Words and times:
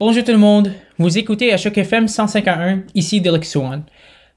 Bonjour 0.00 0.22
tout 0.22 0.30
le 0.30 0.38
monde, 0.38 0.70
vous 1.00 1.18
écoutez 1.18 1.52
à 1.52 1.56
Choc 1.56 1.76
FM 1.76 2.06
151, 2.06 2.84
ici 2.94 3.20
Derek 3.20 3.44
Swan. 3.44 3.82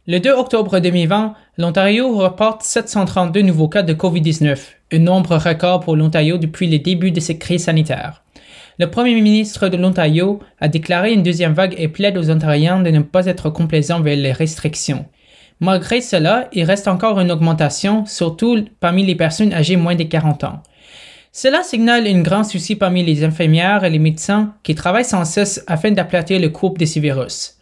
Le 0.08 0.18
2 0.18 0.32
octobre 0.32 0.80
2020, 0.80 1.36
l'Ontario 1.60 2.18
reporte 2.18 2.64
732 2.64 3.44
nouveaux 3.44 3.68
cas 3.68 3.84
de 3.84 3.94
COVID-19, 3.94 4.58
un 4.94 4.98
nombre 4.98 5.38
record 5.38 5.82
pour 5.82 5.96
l'Ontario 5.96 6.40
depuis 6.40 6.68
le 6.68 6.80
début 6.80 7.12
de 7.12 7.20
cette 7.20 7.38
crise 7.38 7.66
sanitaire. 7.66 8.24
Le 8.80 8.90
premier 8.90 9.14
ministre 9.22 9.70
de 9.70 9.78
l'Ontario 9.78 10.40
a 10.60 10.68
déclaré 10.68 11.14
une 11.14 11.22
deuxième 11.22 11.54
vague 11.54 11.76
et 11.78 11.90
plaide 11.90 12.18
aux 12.18 12.32
Ontariens 12.32 12.82
de 12.82 12.90
ne 12.90 13.02
pas 13.02 13.28
être 13.28 13.52
complaisants 13.52 14.02
vers 14.02 14.18
les 14.18 14.32
restrictions. 14.32 15.06
Malgré 15.60 16.02
cela, 16.02 16.50
il 16.54 16.64
reste 16.64 16.88
encore 16.88 17.20
une 17.20 17.32
augmentation, 17.32 18.08
surtout 18.08 18.66
parmi 18.80 19.06
les 19.06 19.14
personnes 19.14 19.54
âgées 19.54 19.76
moins 19.76 19.94
de 19.94 20.06
40 20.06 20.44
ans. 20.44 20.64
Cela 21.34 21.64
signale 21.64 22.08
un 22.08 22.22
grand 22.22 22.44
souci 22.44 22.76
parmi 22.76 23.06
les 23.06 23.24
infirmières 23.24 23.86
et 23.86 23.90
les 23.90 24.00
médecins 24.00 24.54
qui 24.64 24.76
travaillent 24.76 25.06
sans 25.06 25.24
cesse 25.24 25.64
afin 25.66 25.92
d'aplatir 25.92 26.42
le 26.42 26.50
cours 26.50 26.74
de 26.74 26.84
ce 26.84 27.00
virus. 27.00 27.58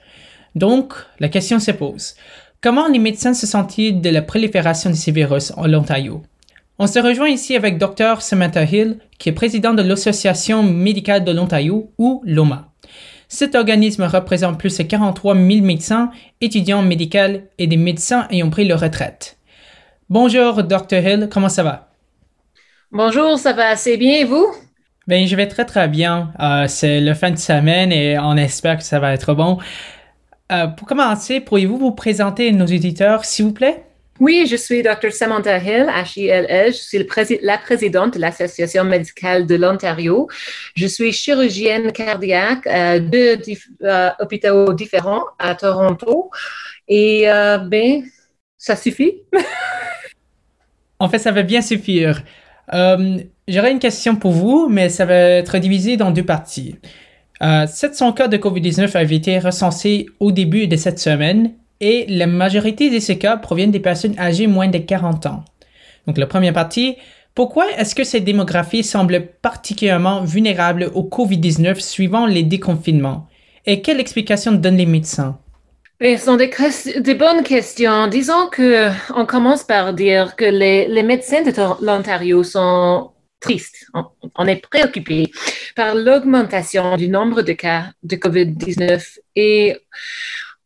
Donc, 0.55 0.93
la 1.19 1.29
question 1.29 1.59
se 1.59 1.69
pose. 1.69 2.15
Comment 2.61 2.87
les 2.87 2.97
médecins 2.97 3.35
se 3.35 3.45
sentent-ils 3.45 4.01
de 4.01 4.09
la 4.09 4.23
prolifération 4.23 4.89
de 4.89 4.95
ces 4.95 5.11
virus 5.11 5.53
en 5.55 5.71
Ontario? 5.71 6.23
On 6.79 6.87
se 6.87 6.97
rejoint 6.97 7.29
ici 7.29 7.55
avec 7.55 7.77
Dr. 7.77 8.21
Samantha 8.21 8.63
Hill, 8.63 8.97
qui 9.19 9.29
est 9.29 9.33
président 9.33 9.75
de 9.75 9.83
l'Association 9.83 10.63
médicale 10.63 11.23
de 11.23 11.31
l'Ontario, 11.31 11.91
ou 11.99 12.23
LOMA. 12.25 12.71
Cet 13.27 13.53
organisme 13.53 14.03
représente 14.03 14.57
plus 14.57 14.75
de 14.75 14.83
43 14.83 15.35
000 15.35 15.47
médecins, 15.61 16.09
étudiants 16.41 16.81
médicaux 16.81 17.43
et 17.59 17.67
des 17.67 17.77
médecins 17.77 18.27
ayant 18.31 18.49
pris 18.49 18.65
leur 18.65 18.79
retraite. 18.79 19.37
Bonjour, 20.09 20.63
Dr. 20.63 21.05
Hill, 21.05 21.29
comment 21.31 21.49
ça 21.49 21.61
va? 21.61 21.88
Bonjour, 22.91 23.37
ça 23.37 23.53
va 23.53 23.67
assez 23.67 23.97
bien 23.97 24.15
et 24.15 24.23
vous? 24.23 24.47
Ben, 25.05 25.27
je 25.27 25.35
vais 25.35 25.47
très 25.47 25.63
très 25.63 25.87
bien. 25.87 26.33
Euh, 26.39 26.65
c'est 26.67 26.99
le 26.99 27.13
fin 27.13 27.29
de 27.29 27.37
semaine 27.37 27.91
et 27.91 28.17
on 28.17 28.35
espère 28.35 28.77
que 28.77 28.83
ça 28.83 28.99
va 28.99 29.13
être 29.13 29.35
bon. 29.35 29.59
Euh, 30.51 30.65
pour 30.65 30.87
commencer, 30.87 31.39
pourriez-vous 31.39 31.77
vous 31.77 31.91
présenter 31.91 32.51
nos 32.51 32.65
auditeurs, 32.65 33.25
s'il 33.25 33.45
vous 33.45 33.53
plaît? 33.53 33.83
Oui, 34.19 34.47
je 34.49 34.55
suis 34.55 34.81
Dr. 34.81 35.11
Samantha 35.11 35.59
Hill, 35.59 35.85
H-I-L-L. 35.87 36.73
Je 36.73 36.77
suis 36.79 37.39
la 37.43 37.59
présidente 37.59 38.15
de 38.15 38.19
l'Association 38.19 38.83
médicale 38.85 39.45
de 39.45 39.53
l'Ontario. 39.53 40.27
Je 40.73 40.87
suis 40.87 41.11
chirurgienne 41.11 41.91
cardiaque 41.91 42.65
à 42.65 42.99
deux 42.99 43.39
euh, 43.83 44.09
hôpitaux 44.19 44.73
différents 44.73 45.25
à 45.37 45.53
Toronto. 45.53 46.31
Et 46.87 47.25
ben, 47.27 48.01
ça 48.57 48.75
suffit. 48.75 49.21
en 50.99 51.07
fait, 51.07 51.19
ça 51.19 51.31
va 51.31 51.43
bien 51.43 51.61
suffire. 51.61 52.23
Euh, 52.73 53.19
j'aurais 53.47 53.71
une 53.71 53.79
question 53.79 54.15
pour 54.15 54.31
vous, 54.31 54.67
mais 54.69 54.89
ça 54.89 55.05
va 55.05 55.15
être 55.15 55.57
divisé 55.57 55.97
dans 55.97 56.11
deux 56.11 56.25
parties. 56.25 56.75
700 57.41 58.09
euh, 58.09 58.11
cas 58.11 58.27
de 58.27 58.37
COVID-19 58.37 58.95
avaient 58.97 59.15
été 59.15 59.39
recensés 59.39 60.07
au 60.19 60.31
début 60.31 60.67
de 60.67 60.75
cette 60.75 60.99
semaine 60.99 61.53
et 61.79 62.05
la 62.09 62.27
majorité 62.27 62.89
de 62.89 62.99
ces 62.99 63.17
cas 63.17 63.37
proviennent 63.37 63.71
des 63.71 63.79
personnes 63.79 64.17
âgées 64.19 64.47
moins 64.47 64.67
de 64.67 64.77
40 64.77 65.25
ans. 65.25 65.45
Donc 66.05 66.17
la 66.17 66.27
première 66.27 66.53
partie, 66.53 66.97
pourquoi 67.35 67.65
est-ce 67.77 67.95
que 67.95 68.03
ces 68.03 68.19
démographies 68.19 68.83
semblent 68.83 69.27
particulièrement 69.41 70.23
vulnérables 70.23 70.91
au 70.93 71.03
COVID-19 71.03 71.79
suivant 71.79 72.25
les 72.25 72.43
déconfinements? 72.43 73.27
Et 73.65 73.81
quelle 73.81 73.99
explication 73.99 74.51
donnent 74.51 74.77
les 74.77 74.85
médecins? 74.85 75.39
Ce 76.01 76.17
sont 76.17 76.37
des, 76.37 76.49
des, 77.01 77.13
bonnes 77.13 77.43
questions. 77.43 78.07
Disons 78.07 78.47
que 78.47 78.89
on 79.13 79.25
commence 79.25 79.63
par 79.63 79.93
dire 79.93 80.37
que 80.37 80.45
les, 80.45 80.87
les 80.87 81.03
médecins 81.03 81.41
de 81.41 81.51
l'Ontario 81.85 82.41
sont 82.43 83.11
tristes. 83.41 83.85
On, 84.35 84.45
est 84.45 84.61
préoccupés 84.61 85.31
par 85.75 85.95
l'augmentation 85.95 86.95
du 86.95 87.09
nombre 87.09 87.41
de 87.41 87.53
cas 87.53 87.91
de 88.03 88.15
COVID-19 88.15 89.17
et 89.35 89.77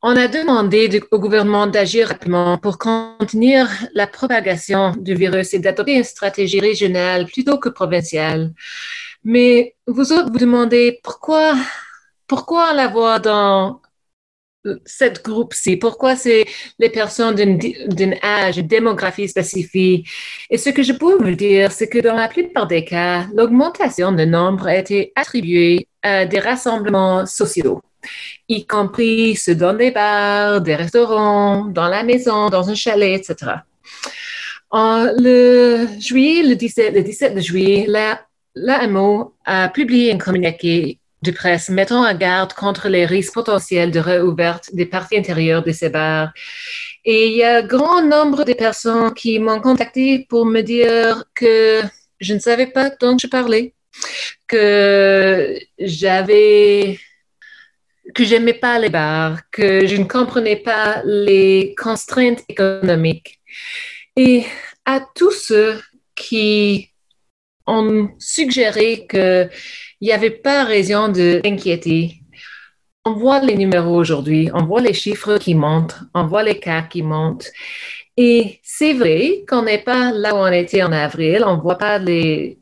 on 0.01 0.15
a 0.15 0.27
demandé 0.27 1.01
au 1.11 1.19
gouvernement 1.19 1.65
d'agir 1.65 2.09
rapidement 2.09 2.57
pour 2.57 2.77
contenir 2.77 3.69
la 3.93 4.05
propagation 4.05 4.91
du 4.97 5.15
virus 5.15 5.53
et 5.53 5.59
d'adopter 5.59 5.95
une 5.95 6.03
stratégie 6.03 6.59
régionale 6.59 7.25
plutôt 7.25 7.57
que 7.57 7.69
provinciale. 7.69 8.53
Mais 9.23 9.75
vous 9.87 10.11
autres, 10.11 10.31
vous 10.31 10.39
demandez 10.39 10.99
pourquoi, 11.03 11.55
pourquoi 12.27 12.73
l'avoir 12.73 13.21
dans 13.21 13.81
cette 14.85 15.23
groupe-ci? 15.23 15.77
Pourquoi 15.77 16.15
c'est 16.15 16.45
les 16.79 16.89
personnes 16.89 17.35
d'un 17.35 18.13
âge, 18.23 18.57
une 18.57 18.67
démographie 18.67 19.27
spécifique? 19.27 20.07
Et 20.49 20.57
ce 20.57 20.69
que 20.69 20.83
je 20.83 20.93
peux 20.93 21.15
vous 21.15 21.35
dire, 21.35 21.71
c'est 21.71 21.89
que 21.89 21.99
dans 21.99 22.15
la 22.15 22.27
plupart 22.27 22.67
des 22.67 22.85
cas, 22.85 23.25
l'augmentation 23.35 24.11
de 24.11 24.25
nombre 24.25 24.67
a 24.67 24.77
été 24.77 25.11
attribuée 25.15 25.87
à 26.01 26.25
des 26.25 26.39
rassemblements 26.39 27.25
sociaux, 27.25 27.81
y 28.49 28.65
compris 28.65 29.35
ceux 29.35 29.55
dans 29.55 29.73
des 29.73 29.91
bars, 29.91 30.61
des 30.61 30.75
restaurants, 30.75 31.65
dans 31.65 31.87
la 31.87 32.03
maison, 32.03 32.49
dans 32.49 32.69
un 32.69 32.75
chalet, 32.75 33.19
etc. 33.19 33.51
En 34.69 35.05
le 35.17 35.87
juillet, 35.99 36.43
le 36.43 36.55
17, 36.55 36.95
le 36.95 37.03
17 37.03 37.35
de 37.35 37.39
juillet, 37.39 37.85
l'AMO 38.55 39.35
a 39.45 39.69
publié 39.69 40.11
un 40.11 40.17
communiqué 40.17 40.99
de 41.23 41.31
presse 41.31 41.69
mettant 41.69 42.05
en 42.05 42.13
garde 42.13 42.53
contre 42.53 42.89
les 42.89 43.05
risques 43.05 43.33
potentiels 43.33 43.91
de 43.91 43.99
réouverture 43.99 44.75
des 44.75 44.85
parties 44.85 45.17
intérieures 45.17 45.63
de 45.63 45.71
ces 45.71 45.89
bars. 45.89 46.31
Et 47.05 47.27
il 47.27 47.35
y 47.35 47.43
a 47.43 47.57
un 47.57 47.61
grand 47.63 48.01
nombre 48.01 48.43
de 48.43 48.53
personnes 48.53 49.13
qui 49.13 49.39
m'ont 49.39 49.61
contacté 49.61 50.25
pour 50.29 50.45
me 50.45 50.61
dire 50.61 51.23
que 51.33 51.81
je 52.19 52.33
ne 52.33 52.39
savais 52.39 52.67
pas 52.67 52.89
dont 53.01 53.17
je 53.17 53.27
parlais, 53.27 53.73
que 54.47 55.57
j'avais 55.79 56.99
que 58.13 58.25
j'aimais 58.25 58.53
pas 58.53 58.77
les 58.79 58.89
bars, 58.89 59.39
que 59.49 59.87
je 59.87 59.95
ne 59.95 60.03
comprenais 60.03 60.57
pas 60.57 61.01
les 61.05 61.73
contraintes 61.77 62.43
économiques. 62.49 63.39
Et 64.15 64.43
à 64.85 64.99
tous 65.15 65.31
ceux 65.31 65.81
qui 66.15 66.92
ont 67.67 68.09
suggéré 68.19 69.05
que 69.07 69.49
il 70.01 70.07
n'y 70.07 70.11
avait 70.11 70.31
pas 70.31 70.65
raison 70.65 71.07
d'inquiéter. 71.07 72.19
On 73.05 73.13
voit 73.13 73.39
les 73.39 73.55
numéros 73.55 73.95
aujourd'hui, 73.95 74.49
on 74.53 74.65
voit 74.65 74.81
les 74.81 74.93
chiffres 74.93 75.37
qui 75.37 75.55
montent, 75.55 75.95
on 76.13 76.25
voit 76.25 76.43
les 76.43 76.59
cas 76.59 76.81
qui 76.83 77.03
montent. 77.03 77.49
Et 78.15 78.59
c'est 78.63 78.93
vrai 78.93 79.43
qu'on 79.47 79.63
n'est 79.63 79.83
pas 79.83 80.11
là 80.11 80.35
où 80.35 80.37
on 80.37 80.51
était 80.51 80.83
en 80.83 80.91
avril, 80.91 81.43
on 81.45 81.57
ne 81.57 81.61
voit 81.61 81.77
pas 81.77 81.97
les, 81.99 82.59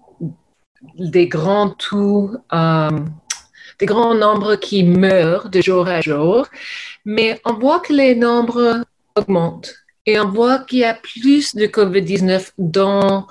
des 0.97 1.27
grands 1.27 1.71
tout, 1.71 2.35
euh, 2.53 2.89
des 3.79 3.85
grands 3.85 4.15
nombres 4.15 4.55
qui 4.55 4.83
meurent 4.83 5.49
de 5.49 5.61
jour 5.61 5.87
à 5.87 6.01
jour, 6.01 6.47
mais 7.05 7.39
on 7.45 7.53
voit 7.53 7.79
que 7.79 7.93
les 7.93 8.15
nombres 8.15 8.85
augmentent 9.15 9.73
et 10.05 10.19
on 10.19 10.29
voit 10.29 10.59
qu'il 10.59 10.79
y 10.79 10.83
a 10.83 10.93
plus 10.93 11.55
de 11.55 11.65
COVID-19 11.65 12.51
dans 12.57 13.27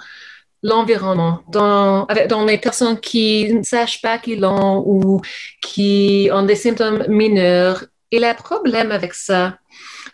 l'environnement, 0.63 1.43
dans, 1.49 2.07
dans 2.29 2.45
les 2.45 2.59
personnes 2.59 3.01
qui 3.01 3.53
ne 3.53 3.63
sachent 3.63 4.03
pas 4.03 4.19
qu'ils 4.19 4.41
l'ont 4.41 4.83
ou 4.87 5.21
qui 5.63 6.29
ont 6.33 6.43
des 6.43 6.57
symptômes 6.57 7.05
mineurs. 7.09 7.85
Et 8.11 8.19
le 8.19 8.35
problème 8.35 8.93
avec 8.93 9.15
ça, 9.15 9.59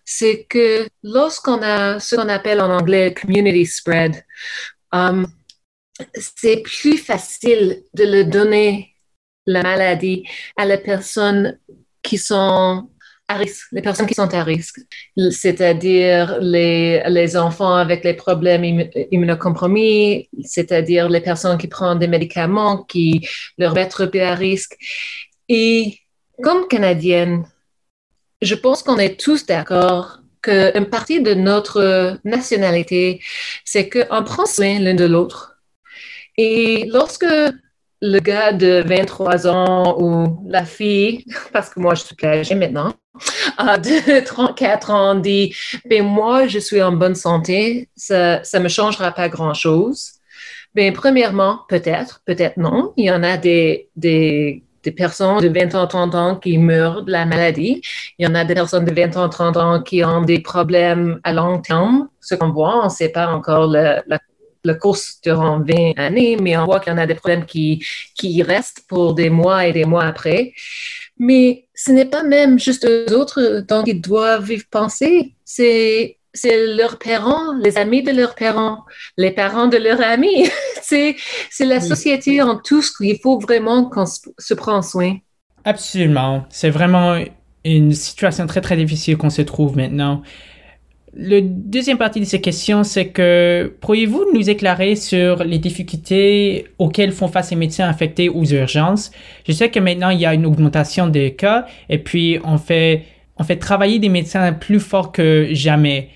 c'est 0.05 0.45
que 0.49 0.87
lorsqu'on 1.03 1.61
a 1.63 1.99
ce 1.99 2.15
qu'on 2.15 2.29
appelle 2.29 2.61
en 2.61 2.71
anglais 2.71 3.15
community 3.15 3.67
spread, 3.67 4.25
um, 4.93 5.27
c'est 6.15 6.63
plus 6.63 6.99
facile 6.99 7.83
de 7.95 8.05
le 8.05 8.25
donner 8.25 8.95
la 9.47 9.63
maladie 9.63 10.25
à 10.57 10.67
les 10.67 10.79
personnes 10.79 11.59
qui 12.03 12.19
sont 12.19 12.89
à 13.29 13.37
risque, 13.37 13.67
les 13.73 13.83
personnes 13.83 14.07
qui 14.07 14.15
sont 14.15 14.33
à 14.33 14.45
risque, 14.45 14.81
c'est-à-dire 15.31 16.39
les, 16.41 17.03
les 17.09 17.37
enfants 17.37 17.75
avec 17.75 18.05
les 18.05 18.15
problèmes 18.15 18.89
immunocompromis, 19.11 20.29
c'est-à-dire 20.45 21.09
les 21.09 21.21
personnes 21.21 21.59
qui 21.59 21.67
prennent 21.67 21.99
des 21.99 22.09
médicaments 22.09 22.85
qui 22.85 23.27
leur 23.59 23.75
mettent 23.75 24.01
à 24.15 24.35
risque. 24.35 24.77
Et 25.49 25.99
comme 26.43 26.69
Canadienne, 26.69 27.45
je 28.43 28.55
pense 28.55 28.83
qu'on 28.83 28.99
est 28.99 29.19
tous 29.19 29.47
d'accord 29.47 30.21
qu'une 30.43 30.87
partie 30.87 31.21
de 31.21 31.35
notre 31.35 32.19
nationalité, 32.25 33.21
c'est 33.65 33.89
qu'on 33.89 34.23
prend 34.23 34.47
soin 34.47 34.79
l'un 34.79 34.95
de 34.95 35.05
l'autre. 35.05 35.57
Et 36.37 36.85
lorsque 36.93 37.27
le 38.03 38.19
gars 38.21 38.53
de 38.53 38.83
23 38.87 39.47
ans 39.47 39.97
ou 40.01 40.43
la 40.49 40.65
fille, 40.65 41.25
parce 41.53 41.71
que 41.71 41.81
moi 41.81 41.95
je 41.95 42.05
suis 42.05 42.17
âgée 42.25 42.55
maintenant, 42.55 42.93
de 43.59 44.25
34 44.25 44.91
ans 44.91 45.15
dit, 45.15 45.55
ben 45.89 46.05
moi 46.05 46.47
je 46.47 46.59
suis 46.59 46.83
en 46.83 46.93
bonne 46.93 47.15
santé, 47.15 47.89
ça 47.97 48.41
ne 48.55 48.59
me 48.59 48.69
changera 48.69 49.13
pas 49.13 49.29
grand-chose. 49.29 50.13
Ben 50.75 50.93
premièrement, 50.93 51.61
peut-être, 51.69 52.21
peut-être 52.27 52.59
non. 52.59 52.93
Il 52.99 53.07
y 53.07 53.11
en 53.11 53.23
a 53.23 53.39
des, 53.39 53.89
des, 53.97 54.63
des 54.83 54.91
personnes 54.91 55.41
de 55.41 55.49
20 55.49 55.75
ans, 55.75 55.87
30 55.87 56.15
ans 56.15 56.37
qui 56.37 56.59
meurent 56.59 57.03
de 57.03 57.13
la 57.13 57.25
maladie. 57.25 57.81
Il 58.19 58.27
y 58.27 58.31
en 58.31 58.35
a 58.35 58.45
des 58.45 58.55
personnes 58.55 58.85
de 58.85 58.93
20 58.93 59.17
ans, 59.17 59.29
30 59.31 59.57
ans 59.57 59.83
qui 59.83 60.05
ont 60.05 60.21
des 60.21 60.41
problèmes 60.41 61.19
à 61.25 61.33
long 61.33 61.61
terme. 61.61 62.09
Ce 62.21 62.35
qu'on 62.35 62.51
voit, 62.51 62.83
on 62.83 62.85
ne 62.85 62.91
sait 62.91 63.09
pas 63.09 63.29
encore 63.29 63.69
la 63.69 64.03
le 64.67 64.75
course 64.75 65.21
durant 65.23 65.61
20 65.61 65.93
années, 65.97 66.37
mais 66.41 66.57
on 66.57 66.65
voit 66.65 66.81
qu'il 66.81 66.93
y 66.93 66.97
en 66.97 66.99
a 66.99 67.07
des 67.07 67.15
problèmes 67.15 67.47
qui, 67.47 67.85
qui 68.15 68.43
restent 68.43 68.83
pour 68.89 69.15
des 69.15 69.31
mois 69.31 69.67
et 69.67 69.73
des 69.73 69.85
mois 69.85 70.05
après. 70.05 70.53
Mais 71.19 71.67
ce 71.75 71.93
n'est 71.93 72.05
pas 72.05 72.23
même 72.23 72.59
juste 72.59 72.87
eux 72.87 73.15
autres 73.15 73.65
dont 73.69 73.85
ils 73.85 74.01
doivent 74.01 74.53
penser, 74.71 75.35
c'est 75.45 76.19
c'est 76.37 76.67
leurs 76.75 76.99
parents, 76.99 77.55
les 77.63 77.79
amis 77.79 78.03
de 78.03 78.13
leurs 78.13 78.35
parents, 78.35 78.85
les 79.17 79.31
parents 79.31 79.69
de 79.69 79.79
leurs 79.79 80.03
amis. 80.03 80.51
c'est 80.83 81.17
la 81.61 81.81
société 81.81 82.43
en 82.43 82.59
tout 82.59 82.83
ce 82.83 82.93
qu'il 82.93 83.19
faut 83.19 83.39
vraiment 83.39 83.89
qu'on 83.89 84.05
se 84.05 84.55
prenne 84.55 84.83
soin. 84.83 85.17
Absolument. 85.65 86.45
C'est 86.51 86.71
vraiment 86.71 87.19
une 87.65 87.93
situation 87.93 88.47
très, 88.47 88.61
très 88.61 88.77
difficile 88.77 89.17
qu'on 89.17 89.31
se 89.31 89.43
trouve 89.43 89.77
maintenant. 89.77 90.23
Le 91.19 91.41
deuxième 91.41 91.97
partie 91.97 92.21
de 92.21 92.27
ces 92.27 92.43
questions, 92.43 92.85
c'est 92.85 93.09
que 93.09 93.75
pourriez-vous 93.81 94.27
nous 94.35 94.51
éclairer 94.51 94.97
sur 94.97 95.45
les 95.45 95.57
difficultés 95.57 96.67
auxquelles 96.79 97.11
font 97.11 97.29
face 97.29 97.51
les 97.51 97.57
médecins 97.57 97.89
affectés 97.89 98.29
aux 98.29 98.45
urgences? 98.45 99.11
Je 99.49 99.53
sais 99.53 99.71
que 99.71 99.81
maintenant, 99.81 100.11
il 100.11 100.21
y 100.21 100.27
a 100.27 100.35
une 100.35 100.45
augmentation 100.45 101.07
des 101.07 101.33
cas 101.33 101.65
et 101.89 101.97
puis 101.97 102.39
on 102.45 102.59
fait, 102.59 103.05
on 103.39 103.45
fait 103.45 103.57
travailler 103.57 103.99
des 103.99 104.11
médecins 104.11 104.53
plus 104.53 104.79
forts 104.79 105.11
que 105.11 105.49
jamais. 105.53 106.11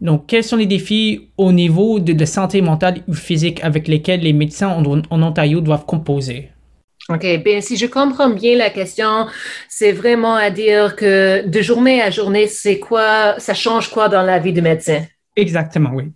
Donc, 0.00 0.28
quels 0.28 0.44
sont 0.44 0.56
les 0.56 0.66
défis 0.66 1.30
au 1.36 1.50
niveau 1.50 1.98
de, 1.98 2.12
de 2.12 2.24
santé 2.24 2.60
mentale 2.60 3.00
ou 3.08 3.14
physique 3.14 3.58
avec 3.64 3.88
lesquels 3.88 4.20
les 4.20 4.32
médecins 4.32 4.68
en 4.68 5.22
Ontario 5.22 5.62
doivent 5.62 5.84
composer? 5.84 6.50
OK, 7.10 7.26
bien, 7.44 7.60
si 7.60 7.76
je 7.76 7.86
comprends 7.86 8.30
bien 8.30 8.56
la 8.56 8.70
question, 8.70 9.26
c'est 9.68 9.92
vraiment 9.92 10.36
à 10.36 10.50
dire 10.50 10.96
que 10.96 11.46
de 11.46 11.62
journée 11.62 12.00
à 12.00 12.10
journée, 12.10 12.46
c'est 12.46 12.78
quoi, 12.78 13.38
ça 13.38 13.52
change 13.52 13.90
quoi 13.90 14.08
dans 14.08 14.22
la 14.22 14.38
vie 14.38 14.54
du 14.54 14.62
médecin? 14.62 15.04
Exactement, 15.36 15.90
oui. 15.92 16.12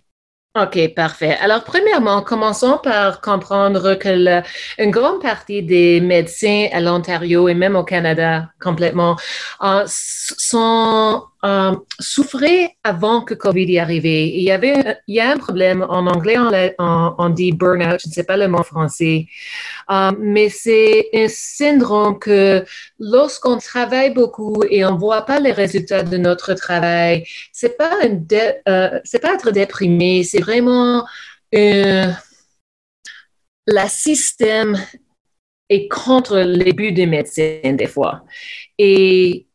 OK, 0.59 0.95
parfait. 0.95 1.37
Alors, 1.41 1.63
premièrement, 1.63 2.23
commençons 2.23 2.79
par 2.81 3.21
comprendre 3.21 3.93
que 3.93 4.41
une 4.81 4.89
grande 4.89 5.21
partie 5.21 5.61
des 5.61 6.01
médecins 6.01 6.67
à 6.71 6.81
l'Ontario 6.81 7.47
et 7.47 7.53
même 7.53 7.75
au 7.75 7.83
Canada 7.83 8.49
complètement 8.59 9.15
euh, 9.61 9.83
sont 9.85 11.23
euh, 11.45 11.75
souffraient 11.99 12.75
avant 12.83 13.21
que 13.21 13.33
COVID 13.33 13.65
y 13.65 13.79
arrivait. 13.79 14.27
Il 14.27 14.43
y 14.43 14.51
avait, 14.51 14.97
il 15.07 15.15
y 15.15 15.19
a 15.19 15.31
un 15.31 15.37
problème 15.37 15.85
en 15.87 16.05
anglais, 16.07 16.35
on, 16.79 17.29
dit 17.29 17.53
burnout, 17.53 17.99
je 18.01 18.09
ne 18.09 18.13
sais 18.13 18.23
pas 18.23 18.37
le 18.37 18.47
mot 18.47 18.63
français, 18.63 19.27
euh, 19.89 20.11
mais 20.19 20.49
c'est 20.49 21.09
un 21.13 21.27
syndrome 21.29 22.19
que 22.19 22.65
lorsqu'on 22.99 23.57
travaille 23.57 24.13
beaucoup 24.13 24.63
et 24.69 24.83
on 24.83 24.97
voit 24.97 25.25
pas 25.25 25.39
les 25.39 25.51
résultats 25.51 26.03
de 26.03 26.17
notre 26.17 26.53
travail, 26.55 27.25
c'est 27.53 27.77
pas 27.77 27.91
un 28.03 28.19
euh, 28.67 28.99
pas 29.21 29.33
être 29.33 29.51
déprimé, 29.51 30.23
c'est 30.23 30.41
vraiment 30.41 31.05
euh, 31.55 32.11
la 33.67 33.87
système 33.87 34.77
est 35.69 35.87
contre 35.87 36.39
les 36.39 36.73
buts 36.73 36.91
des 36.91 37.05
médecins 37.05 37.73
des 37.73 37.87
fois. 37.87 38.23
Et 38.77 39.48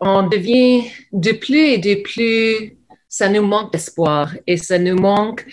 on 0.00 0.26
devient 0.26 0.84
de 1.12 1.32
plus 1.32 1.58
et 1.58 1.78
de 1.78 2.02
plus, 2.02 2.76
ça 3.08 3.28
nous 3.28 3.42
manque 3.42 3.72
d'espoir 3.72 4.32
et 4.46 4.56
ça 4.56 4.78
nous 4.78 4.96
manque 4.96 5.46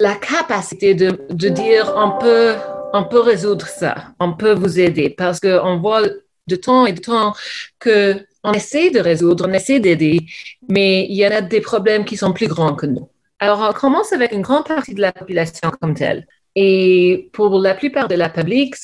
la 0.00 0.14
capacité 0.14 0.94
de, 0.94 1.18
de 1.30 1.48
dire 1.48 1.92
on 1.96 2.18
peut, 2.18 2.54
on 2.92 3.04
peut 3.04 3.20
résoudre 3.20 3.66
ça, 3.66 4.12
on 4.20 4.34
peut 4.34 4.54
vous 4.54 4.78
aider 4.78 5.10
parce 5.10 5.40
qu'on 5.40 5.78
voit 5.78 6.02
de 6.46 6.56
temps 6.56 6.86
et 6.86 6.92
de 6.92 7.00
temps 7.00 7.34
que 7.78 8.24
on 8.44 8.52
essaie 8.52 8.90
de 8.90 9.00
résoudre, 9.00 9.46
on 9.48 9.52
essaie 9.52 9.80
d'aider, 9.80 10.20
mais 10.68 11.06
il 11.08 11.16
y 11.16 11.26
en 11.26 11.32
a 11.32 11.40
des 11.40 11.60
problèmes 11.60 12.04
qui 12.04 12.16
sont 12.16 12.32
plus 12.32 12.46
grands 12.46 12.74
que 12.74 12.86
nous. 12.86 13.08
Alors, 13.40 13.60
on 13.68 13.72
commence 13.72 14.12
avec 14.12 14.32
une 14.32 14.42
grande 14.42 14.66
partie 14.66 14.94
de 14.94 15.00
la 15.00 15.12
population 15.12 15.70
comme 15.80 15.94
telle. 15.94 16.26
Et 16.60 17.30
pour 17.32 17.60
la 17.60 17.72
plupart 17.72 18.08
de 18.08 18.16
la 18.16 18.28
public, 18.28 18.74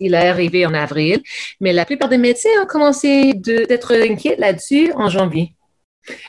il 0.00 0.14
est 0.14 0.28
arrivé 0.28 0.66
en 0.66 0.74
avril, 0.74 1.22
mais 1.60 1.72
la 1.72 1.84
plupart 1.84 2.08
des 2.08 2.18
médecins 2.18 2.60
ont 2.60 2.66
commencé 2.66 3.32
d'être 3.32 3.94
inquiets 3.94 4.34
là-dessus 4.36 4.92
en 4.92 5.08
janvier. 5.08 5.54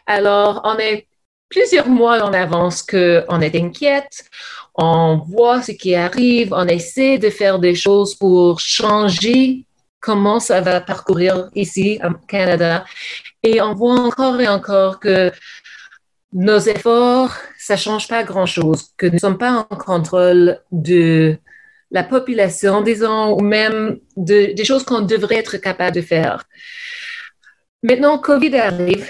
Alors, 0.05 0.61
on 0.65 0.77
est 0.77 1.07
plusieurs 1.49 1.87
mois 1.87 2.21
en 2.21 2.31
avance 2.31 2.83
qu'on 2.83 3.41
est 3.41 3.55
inquiète, 3.55 4.29
on 4.75 5.17
voit 5.27 5.63
ce 5.63 5.71
qui 5.71 5.95
arrive, 5.95 6.53
on 6.53 6.67
essaie 6.67 7.17
de 7.17 7.31
faire 7.31 7.57
des 7.57 7.73
choses 7.73 8.13
pour 8.13 8.59
changer 8.59 9.65
comment 9.99 10.39
ça 10.39 10.61
va 10.61 10.79
parcourir 10.79 11.49
ici 11.55 11.99
au 12.03 12.13
Canada. 12.27 12.85
Et 13.41 13.61
on 13.61 13.73
voit 13.73 13.99
encore 13.99 14.39
et 14.39 14.47
encore 14.47 14.99
que 14.99 15.31
nos 16.33 16.59
efforts, 16.59 17.35
ça 17.57 17.77
change 17.77 18.07
pas 18.07 18.23
grand-chose, 18.23 18.89
que 18.97 19.05
nous 19.05 19.13
ne 19.13 19.19
sommes 19.19 19.37
pas 19.37 19.65
en 19.69 19.75
contrôle 19.75 20.59
de 20.71 21.37
la 21.91 22.03
population, 22.03 22.81
disons, 22.81 23.33
ou 23.37 23.41
même 23.41 23.99
de, 24.17 24.53
des 24.53 24.65
choses 24.65 24.83
qu'on 24.83 25.01
devrait 25.01 25.37
être 25.37 25.57
capable 25.57 25.95
de 25.95 26.01
faire. 26.01 26.43
Maintenant, 27.81 28.17
COVID 28.17 28.55
arrive 28.55 29.07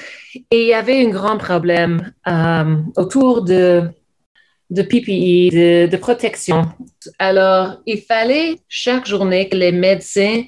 et 0.52 0.64
il 0.64 0.68
y 0.68 0.74
avait 0.74 1.04
un 1.04 1.10
grand 1.10 1.38
problème 1.38 2.14
euh, 2.28 2.76
autour 2.96 3.42
de, 3.42 3.90
de 4.70 4.82
PPE, 4.84 5.56
de, 5.56 5.88
de 5.88 5.98
protection. 5.98 6.72
Alors, 7.18 7.82
il 7.86 8.02
fallait 8.02 8.60
chaque 8.68 9.08
journée 9.08 9.50
que 9.50 9.58
les 9.58 9.72
médecins 9.72 10.44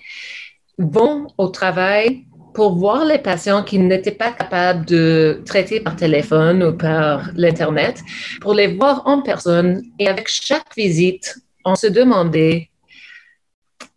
vont 0.78 1.28
au 1.38 1.48
travail 1.48 2.26
pour 2.54 2.76
voir 2.76 3.06
les 3.06 3.20
patients 3.20 3.64
qui 3.64 3.80
n'étaient 3.80 4.12
pas 4.12 4.32
capables 4.32 4.86
de 4.86 5.42
traiter 5.46 5.80
par 5.80 5.96
téléphone 5.96 6.64
ou 6.64 6.74
par 6.74 7.30
l'Internet, 7.36 8.02
pour 8.42 8.54
les 8.54 8.68
voir 8.68 9.04
en 9.06 9.22
personne. 9.22 9.84
Et 10.00 10.08
avec 10.08 10.28
chaque 10.28 10.76
visite, 10.76 11.38
on 11.66 11.76
se 11.76 11.88
demandait, 11.88 12.70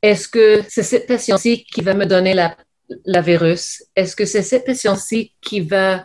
est-ce 0.02 0.28
que 0.28 0.62
c'est 0.68 0.82
cette 0.82 1.06
patient-ci 1.06 1.64
qui 1.64 1.80
va 1.80 1.94
me 1.94 2.06
donner 2.06 2.34
la, 2.34 2.56
la 3.04 3.20
virus? 3.20 3.84
Est-ce 3.96 4.16
que 4.16 4.24
c'est 4.24 4.42
cette 4.42 4.66
patient-ci 4.66 5.32
qui 5.40 5.60
va 5.60 6.04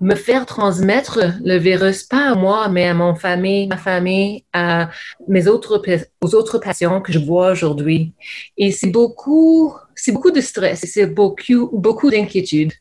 me 0.00 0.14
faire 0.14 0.46
transmettre 0.46 1.20
le 1.44 1.56
virus, 1.56 2.02
pas 2.04 2.32
à 2.32 2.34
moi, 2.34 2.68
mais 2.68 2.86
à 2.88 2.94
mon 2.94 3.14
famille, 3.14 3.66
ma 3.66 3.76
famille, 3.76 4.44
à 4.52 4.90
mes 5.28 5.46
autres, 5.46 5.82
aux 6.20 6.34
autres 6.34 6.58
patients 6.58 7.00
que 7.00 7.12
je 7.12 7.18
vois 7.18 7.52
aujourd'hui. 7.52 8.12
Et 8.56 8.72
c'est 8.72 8.90
beaucoup, 8.90 9.74
c'est 9.94 10.12
beaucoup 10.12 10.30
de 10.30 10.40
stress, 10.40 10.80
c'est 10.80 11.06
beaucoup, 11.06 11.70
beaucoup 11.72 12.10
d'inquiétude. 12.10 12.72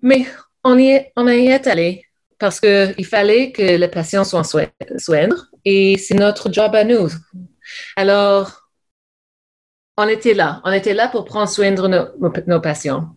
Mais 0.00 0.26
on 0.64 0.78
y 0.78 0.88
est, 0.88 1.12
on 1.16 1.28
y 1.28 1.46
est 1.46 1.66
allé 1.66 2.04
parce 2.38 2.60
qu'il 2.60 3.06
fallait 3.06 3.52
que 3.52 3.62
les 3.62 3.88
patients 3.88 4.24
soient 4.24 4.44
soignés 4.44 5.28
et 5.64 5.96
c'est 5.96 6.14
notre 6.14 6.52
job 6.52 6.74
à 6.74 6.84
nous. 6.84 7.08
Alors, 7.96 8.61
on 9.96 10.08
était 10.08 10.34
là. 10.34 10.60
On 10.64 10.72
était 10.72 10.94
là 10.94 11.08
pour 11.08 11.24
prendre 11.24 11.48
soin 11.48 11.72
de 11.72 12.10
nos, 12.46 12.60
patients. 12.60 13.16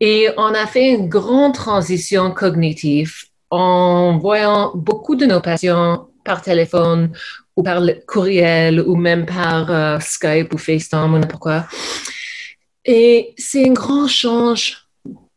Et 0.00 0.28
on 0.36 0.54
a 0.54 0.66
fait 0.66 0.90
une 0.90 1.08
grande 1.08 1.54
transition 1.54 2.30
cognitive 2.30 3.14
en 3.50 4.18
voyant 4.18 4.72
beaucoup 4.74 5.16
de 5.16 5.26
nos 5.26 5.40
patients 5.40 6.08
par 6.24 6.42
téléphone 6.42 7.12
ou 7.54 7.62
par 7.62 7.82
courriel 8.06 8.80
ou 8.80 8.96
même 8.96 9.24
par 9.24 9.70
euh, 9.70 9.98
Skype 10.00 10.52
ou 10.52 10.58
FaceTime 10.58 11.14
ou 11.14 11.18
n'importe 11.18 11.42
quoi. 11.42 11.66
Et 12.84 13.34
c'est 13.36 13.68
un 13.68 13.72
grand 13.72 14.06
change 14.06 14.85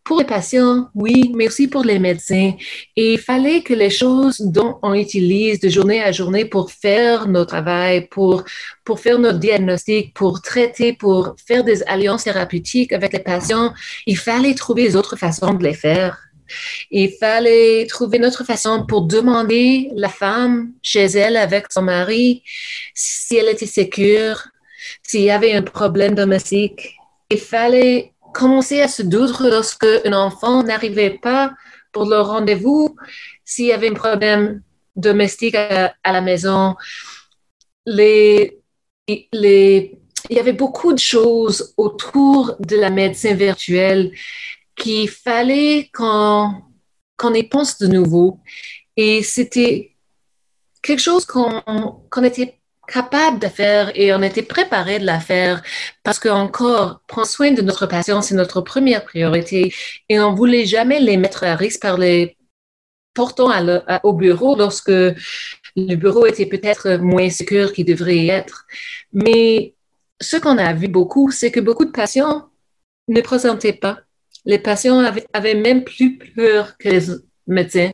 pour 0.10 0.18
les 0.18 0.25
patients, 0.25 0.89
oui, 0.96 1.32
mais 1.36 1.46
aussi 1.46 1.68
pour 1.68 1.84
les 1.84 2.00
médecins. 2.00 2.54
Et 2.96 3.13
il 3.13 3.20
fallait 3.20 3.62
que 3.62 3.75
les 3.75 3.92
choses 3.92 4.42
dont 4.42 4.80
on 4.82 4.96
utilise 4.96 5.60
de 5.60 5.70
journée 5.70 6.01
à 6.01 6.12
journée 6.12 6.46
pour 6.46 6.72
faire 6.72 7.28
notre 7.28 7.51
travail, 7.51 8.08
pour, 8.08 8.44
pour 8.84 9.00
faire 9.00 9.20
notre 9.20 9.38
diagnostic, 9.38 10.16
pour 10.16 10.42
traiter, 10.42 10.94
pour 10.94 11.36
faire 11.46 11.63
des 11.63 11.84
alliances 11.84 12.24
thérapeutiques 12.24 12.92
avec 12.92 13.13
les 13.13 13.20
patients, 13.20 13.72
il 14.08 14.18
fallait 14.18 14.56
trouver 14.56 14.88
des 14.88 14.96
autres 14.96 15.16
façons 15.16 15.54
de 15.54 15.63
les 15.63 15.75
faire. 15.75 16.18
Il 16.89 17.12
fallait 17.12 17.86
trouver 17.86 18.18
notre 18.18 18.44
façon 18.44 18.88
pour 18.88 19.04
demander 19.04 19.92
la 19.94 20.10
femme 20.10 20.72
chez 20.82 21.06
elle 21.06 21.38
avec 21.38 21.72
son 21.72 21.84
mari 21.84 22.42
si 22.96 23.38
elle 23.38 23.50
était 23.50 23.68
sécure, 23.68 24.48
s'il 25.04 25.22
y 25.22 25.30
avait 25.30 25.54
un 25.54 25.62
problème 25.62 26.16
domestique. 26.16 26.96
Il 27.30 27.38
fallait 27.38 28.13
commencer 28.33 28.81
à 28.81 28.88
se 28.88 29.01
douter 29.01 29.50
lorsque 29.50 29.88
un 30.05 30.13
enfant 30.13 30.63
n'arrivait 30.63 31.19
pas 31.21 31.53
pour 31.91 32.05
le 32.05 32.19
rendez-vous, 32.19 32.95
s'il 33.43 33.65
y 33.65 33.74
avait 33.74 33.89
un 33.89 33.93
problème 33.93 34.62
domestique 34.95 35.55
à, 35.55 35.93
la 36.05 36.21
maison. 36.21 36.75
Il 37.88 38.51
y 39.07 40.39
avait 40.39 40.53
beaucoup 40.53 40.93
de 40.93 41.00
choses 41.00 41.74
autour 41.77 42.55
de 42.59 42.75
la 42.75 42.89
médecine 42.89 43.36
virtuelle 43.36 44.12
qu'il 44.75 45.09
fallait 45.09 45.89
qu'on 45.93 46.53
qu'on 47.17 47.33
y 47.33 47.43
pense 47.43 47.77
de 47.79 47.88
nouveau. 47.88 48.39
Et 48.95 49.24
c'était 49.24 49.95
quelque 50.81 51.01
chose 51.01 51.25
qu'on 51.25 51.62
qu'on 52.09 52.24
était 52.24 52.59
capable 52.91 53.39
de 53.39 53.48
faire 53.48 53.91
et 53.96 54.13
on 54.13 54.22
était 54.22 54.41
préparé 54.41 55.00
de 55.00 55.05
la 55.05 55.19
faire 55.19 55.62
parce 56.03 56.19
qu'encore, 56.19 57.01
prendre 57.08 57.27
soin 57.27 57.51
de 57.51 57.62
notre 57.62 57.86
patient, 57.86 58.22
c'est 58.22 58.36
notre 58.36 58.62
première 58.62 59.03
priorité 59.05 59.74
et 60.10 60.19
on 60.19 60.34
voulait 60.34 60.65
jamais 60.65 61.00
les 61.00 61.17
mettre 61.17 61.43
à 61.43 61.55
risque 61.55 61.81
par 61.81 61.98
les 61.98 62.38
portant 63.13 63.51
au 64.03 64.13
bureau 64.13 64.55
lorsque 64.55 64.89
le 64.89 65.96
bureau 65.96 66.25
était 66.25 66.46
peut-être 66.46 66.98
moins 66.98 67.29
sûr 67.29 67.74
qu'il 67.74 67.86
devrait 67.86 68.27
être. 68.27 68.65
Mais 69.13 69.75
ce 70.22 70.38
qu'on 70.38 70.58
a 70.58 70.74
vu 70.74 70.88
beaucoup, 70.88 71.31
c'est 71.31 71.51
que 71.51 71.60
beaucoup 71.60 71.86
de 71.86 71.91
patients 71.91 72.50
ne 73.08 73.22
présentaient 73.22 73.74
pas. 73.74 74.00
Les 74.46 74.60
patients 74.60 75.00
avaient, 75.34 75.55
même 75.55 75.84
plus 75.84 76.17
peur 76.17 76.77
que 76.77 76.89
les 76.89 77.01
médecins. 77.48 77.91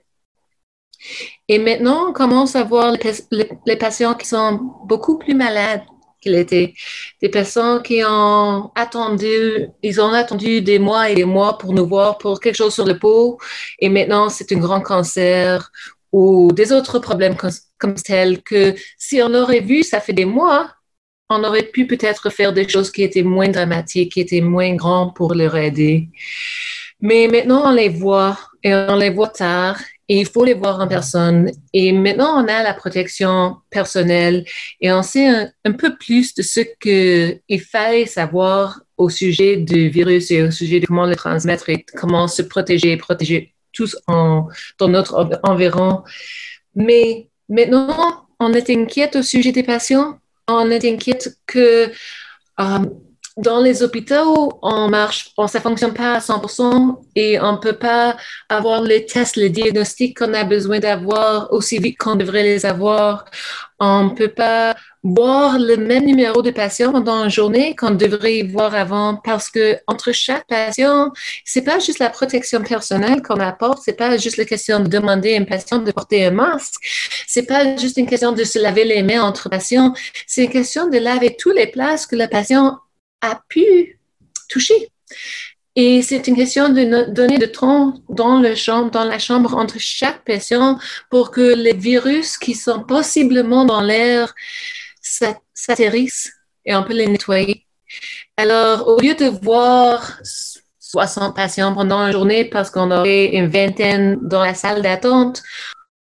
Et 1.48 1.60
maintenant, 1.60 2.10
on 2.10 2.14
commence 2.14 2.56
à 2.56 2.64
voir 2.64 2.96
les, 3.32 3.76
patients 3.76 4.16
qui 4.16 4.28
sont 4.28 4.60
beaucoup 4.86 5.18
plus 5.20 5.36
malades 5.36 5.84
qu'ils 6.20 6.36
étaient. 6.36 6.74
Des 7.22 7.30
patients 7.30 7.82
qui 7.82 8.02
ont 8.04 8.72
attendu, 8.76 9.68
ils 9.84 10.02
ont 10.02 10.12
attendu 10.12 10.62
des 10.62 10.80
mois 10.80 11.10
et 11.10 11.16
des 11.16 11.26
mois 11.26 11.58
pour 11.58 11.74
nous 11.74 11.86
voir 11.86 12.18
pour 12.18 12.40
quelque 12.40 12.56
chose 12.56 12.74
sur 12.74 12.86
le 12.86 12.98
peau. 12.98 13.38
Et 13.80 13.90
maintenant, 13.90 14.30
c'est 14.30 14.52
un 14.52 14.58
grand 14.58 14.82
cancer 14.82 15.72
ou 16.12 16.52
des 16.52 16.72
autres 16.72 16.98
problèmes 17.00 17.36
comme, 17.36 17.52
comme 17.78 17.96
que 18.44 18.74
si 18.98 19.22
on 19.22 19.34
aurait 19.34 19.60
vu, 19.60 19.84
ça 19.84 20.00
fait 20.00 20.14
des 20.14 20.26
mois, 20.26 20.72
on 21.30 21.44
aurait 21.44 21.64
pu 21.64 21.86
peut-être 21.86 22.30
faire 22.32 22.54
des 22.54 22.68
choses 22.68 22.92
qui 22.92 23.04
étaient 23.04 23.24
moins 23.24 23.50
dramatiques, 23.50 24.14
qui 24.14 24.22
étaient 24.22 24.42
moins 24.42 24.76
grandes 24.76 25.16
pour 25.16 25.34
leur 25.36 25.56
aider. 25.56 26.10
Mais 27.02 27.28
maintenant, 27.28 27.70
on 27.70 27.72
les 27.72 27.90
voit 27.90 28.38
et 28.64 28.74
on 28.74 28.96
les 28.96 29.10
voit 29.10 29.30
tard 29.30 29.78
et 30.08 30.20
il 30.20 30.26
faut 30.26 30.44
les 30.44 30.54
voir 30.54 30.80
en 30.80 30.88
personne. 30.88 31.52
Et 31.74 31.92
maintenant, 31.92 32.44
on 32.44 32.48
a 32.48 32.64
la 32.64 32.74
protection 32.74 33.58
personnelle 33.70 34.46
et 34.82 34.92
on 34.92 35.02
sait 35.02 35.28
un, 35.64 35.72
peu 35.72 35.96
plus 35.98 36.34
de 36.36 36.42
ce 36.42 36.62
qu'il 36.80 37.62
fallait 37.62 38.06
savoir 38.06 38.82
au 38.98 39.10
sujet 39.10 39.58
du 39.58 39.90
virus 39.90 40.32
et 40.32 40.44
au 40.44 40.52
sujet 40.52 40.80
de 40.80 40.86
comment 40.86 41.06
le 41.06 41.16
transmettre 41.16 41.70
et 41.70 41.86
comment 41.96 42.28
se 42.28 42.42
protéger 42.42 42.92
et 42.92 42.98
protéger 42.98 43.54
tous 43.74 43.98
en, 44.08 44.48
dans 44.80 44.88
notre 44.88 45.40
environnement. 45.44 46.04
Mais 46.76 47.30
maintenant, 47.50 48.28
on 48.40 48.54
est 48.54 48.70
inquiète 48.70 49.16
au 49.16 49.22
sujet 49.22 49.52
des 49.52 49.64
patients 49.64 50.20
on 50.48 50.70
est 50.70 50.86
inquiète 50.86 51.38
que 51.46 51.92
euh, 52.60 52.80
dans 53.38 53.60
les 53.60 53.84
hôpitaux, 53.84 54.60
on 54.62 54.88
marche, 54.88 55.32
on, 55.38 55.48
ça 55.48 55.60
fonctionne 55.60 55.94
pas 55.94 56.14
à 56.16 56.20
100% 56.20 57.02
et 57.16 57.40
on 57.42 57.58
peut 57.58 57.74
pas 57.74 58.16
avoir 58.48 58.82
les 58.82 59.06
tests, 59.06 59.36
les 59.36 59.50
diagnostics 59.50 60.18
qu'on 60.18 60.34
a 60.34 60.46
besoin 60.46 60.80
d'avoir 60.80 61.52
aussi 61.52 61.78
vite 61.80 61.98
qu'on 61.98 62.16
devrait 62.16 62.44
les 62.44 62.66
avoir. 62.66 63.26
On 63.78 64.12
peut 64.12 64.30
pas 64.30 64.74
voir 65.04 65.60
le 65.60 65.76
même 65.76 66.06
numéro 66.06 66.42
de 66.42 66.50
patients 66.50 66.94
pendant 66.94 67.26
une 67.26 67.30
journée 67.30 67.76
qu'on 67.76 67.92
devrait 67.92 68.44
voir 68.44 68.74
avant 68.74 69.18
parce 69.18 69.50
que 69.50 69.78
entre 69.86 70.14
chaque 70.14 70.48
patient, 70.48 71.12
c'est 71.44 71.62
pas 71.62 71.80
juste 71.80 72.00
la 72.00 72.10
protection 72.10 72.64
personnelle 72.64 73.22
qu'on 73.22 73.42
apporte, 73.42 73.82
c'est 73.84 73.98
pas 73.98 74.18
juste 74.18 74.38
la 74.38 74.46
question 74.46 74.80
de 74.80 74.88
demander 74.88 75.36
à 75.36 75.42
un 75.42 75.44
patient 75.44 75.80
de 75.80 75.92
porter 75.92 76.26
un 76.26 76.32
masque, 76.32 76.76
c'est 77.28 77.46
pas 77.46 77.76
juste 77.76 77.98
une 77.98 78.08
question 78.08 78.32
de 78.32 78.46
se 78.46 78.58
laver 78.58 78.86
les 78.86 79.04
mains 79.04 79.22
entre 79.22 79.50
patients, 79.50 79.94
c'est 80.26 80.46
une 80.46 80.52
question 80.52 80.88
de 80.88 80.98
laver 80.98 81.36
tous 81.38 81.52
les 81.52 81.68
places 81.68 82.08
que 82.08 82.16
le 82.16 82.28
patient 82.28 82.80
a 83.32 83.42
pu 83.50 84.00
toucher. 84.50 84.90
Et 85.76 86.02
c'est 86.02 86.28
une 86.28 86.36
question 86.36 86.70
de 86.70 87.12
donner 87.12 87.38
de 87.38 87.46
temps 87.46 87.96
dans, 88.08 88.40
le 88.40 88.56
chambre, 88.56 88.92
dans 88.92 89.04
la 89.04 89.20
chambre 89.20 89.56
entre 89.56 89.78
chaque 89.78 90.24
patient 90.24 90.80
pour 91.10 91.32
que 91.32 91.54
les 91.54 91.74
virus 91.74 92.38
qui 92.38 92.54
sont 92.54 92.84
possiblement 92.84 93.66
dans 93.66 93.82
l'air 93.82 94.34
s'atterrissent 95.54 96.32
et 96.66 96.76
on 96.76 96.84
peut 96.84 96.94
les 96.94 97.08
nettoyer. 97.08 97.66
Alors, 98.38 98.88
au 98.88 99.00
lieu 99.02 99.16
de 99.16 99.26
voir 99.26 100.20
60 100.80 101.36
patients 101.36 101.74
pendant 101.74 102.06
une 102.06 102.14
journée 102.14 102.46
parce 102.46 102.70
qu'on 102.70 102.90
aurait 102.92 103.36
une 103.36 103.48
vingtaine 103.48 104.18
dans 104.22 104.44
la 104.44 104.54
salle 104.54 104.82
d'attente, 104.82 105.44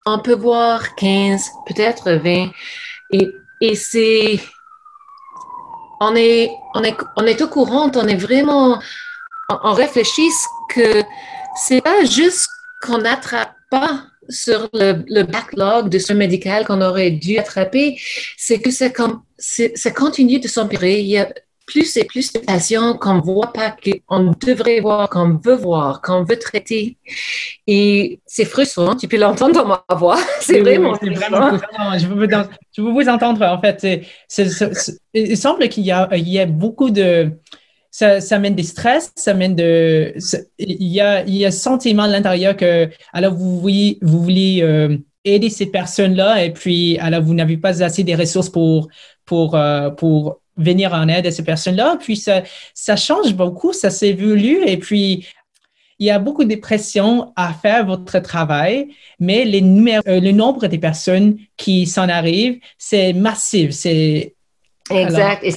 on 0.06 0.20
peut 0.20 0.36
voir 0.36 0.96
15, 0.96 1.50
peut-être 1.68 2.12
20. 2.12 2.52
Et, 3.14 3.28
et 3.62 3.76
c'est 3.76 4.40
on 6.02 6.16
est, 6.16 6.52
on 6.74 6.84
est, 6.84 6.98
on 7.16 7.26
est 7.26 7.42
au 7.42 7.48
courant, 7.48 7.92
on 7.94 8.08
est 8.08 8.16
vraiment, 8.16 8.82
on, 9.50 9.74
réfléchit 9.74 10.32
que 10.74 11.04
c'est 11.56 11.82
pas 11.82 12.04
juste 12.04 12.50
qu'on 12.82 12.98
n'attrape 12.98 13.54
pas 13.70 14.08
sur 14.28 14.68
le, 14.74 15.22
backlog 15.22 15.90
de 15.90 16.00
soins 16.00 16.16
médical 16.16 16.66
qu'on 16.66 16.82
aurait 16.82 17.12
dû 17.12 17.38
attraper, 17.38 18.02
c'est 18.36 18.60
que 18.60 18.72
ça, 18.72 18.90
continue 19.92 20.40
de 20.40 20.48
s'empirer. 20.48 21.02
Il 21.02 21.08
y 21.08 21.20
a 21.20 21.32
plus 21.68 21.96
et 21.98 22.04
plus 22.04 22.34
de 22.34 22.40
patients 22.40 22.98
qu'on 22.98 23.20
voit 23.20 23.54
pas, 23.54 23.76
qu'on 24.12 24.34
devrait 24.46 24.82
voir, 24.82 25.10
qu'on 25.10 25.40
veut 25.44 25.56
voir, 25.56 26.02
qu'on 26.02 26.24
veut 26.24 26.38
traiter. 26.38 26.98
Et 27.66 28.20
c'est 28.26 28.44
frustrant, 28.44 28.96
tu 28.96 29.08
peux 29.08 29.18
l'entendre 29.18 29.54
dans 29.54 29.66
ma 29.66 29.96
voix. 29.96 30.20
C'est 30.42 30.60
vraiment, 30.60 30.94
oui, 31.02 31.14
vraiment 31.14 31.58
Je 31.98 32.08
veux, 32.08 32.28
je 32.76 32.82
veux, 32.82 32.92
vous 32.92 33.08
entendre, 33.08 33.42
en 33.46 33.62
fait. 33.62 34.06
il 35.14 35.38
semble 35.38 35.70
qu'il 35.70 35.86
y 35.86 35.92
a, 35.92 36.10
il 36.14 36.28
y 36.28 36.40
a 36.40 36.46
beaucoup 36.46 36.90
de... 36.90 37.32
Ça, 37.94 38.22
ça, 38.22 38.40
mène 38.40 38.56
des 38.56 38.64
stress, 38.64 39.12
ça 39.16 39.34
mène 39.34 39.56
de... 39.56 40.14
il, 40.58 40.88
y 40.88 41.02
a, 41.02 41.24
il 41.26 41.36
y 41.36 41.44
a 41.44 41.50
un 41.50 41.52
sentiment 41.52 42.04
à 42.04 42.08
l'intérieur 42.08 42.56
que, 42.56 42.90
alors, 43.12 43.34
vous 43.34 43.60
voulez, 43.60 43.98
vous 44.02 44.22
voulez 44.22 44.60
euh, 44.62 44.98
aider 45.26 45.50
ces 45.50 45.68
personnes-là 45.68 46.44
et 46.44 46.52
puis, 46.52 46.98
alors, 47.00 47.22
vous 47.22 47.34
n'avez 47.34 47.58
pas 47.58 47.84
assez 47.84 48.04
de 48.04 48.18
ressources 48.18 48.50
pour, 48.50 48.88
pour, 49.26 49.56
euh, 49.56 49.90
pour 49.90 50.41
venir 50.58 50.94
en 50.94 51.08
aide 51.08 51.28
à 51.28 51.32
ces 51.32 51.44
personnes-là. 51.44 51.98
Puis 52.00 52.18
ça, 52.18 52.96
change 52.96 53.34
beaucoup, 53.34 53.74
ça 53.74 53.90
s'évolue 53.90 54.64
et 54.66 54.78
puis 54.78 55.28
il 56.00 56.08
y 56.08 56.10
a 56.10 56.18
beaucoup 56.18 56.46
de 56.46 56.56
pression 56.56 57.32
à 57.36 57.54
faire 57.54 57.86
votre 57.86 58.18
travail, 58.20 58.88
mais 59.20 59.46
les 59.46 59.62
euh, 59.62 60.20
le 60.20 60.32
nombre 60.32 60.66
de 60.66 60.78
personnes 60.78 61.38
qui 61.58 61.86
s'en 61.86 62.10
arrivent, 62.10 62.60
c'est 62.80 63.14
massif. 63.14 63.70
C'est 63.72 64.34
Exact. 64.90 65.44
Et 65.44 65.52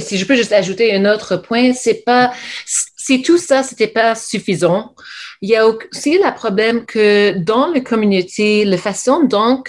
si, 0.00 0.18
je 0.18 0.24
peux, 0.24 0.36
juste 0.36 0.52
ajouter 0.52 0.94
un 0.94 1.04
autre 1.12 1.36
point, 1.36 1.72
c'est 1.72 2.04
pas, 2.04 2.32
si 2.64 3.22
tout 3.22 3.38
ça, 3.38 3.62
c'était 3.62 3.88
pas 3.88 4.14
suffisant, 4.14 4.94
il 5.40 5.50
y 5.50 5.56
a 5.56 5.66
aussi 5.66 6.18
le 6.18 6.34
problème 6.34 6.84
que 6.84 7.38
dans 7.38 7.68
la 7.68 7.80
communauté, 7.80 8.64
la 8.64 8.76
façon 8.76 9.24
dont 9.24 9.62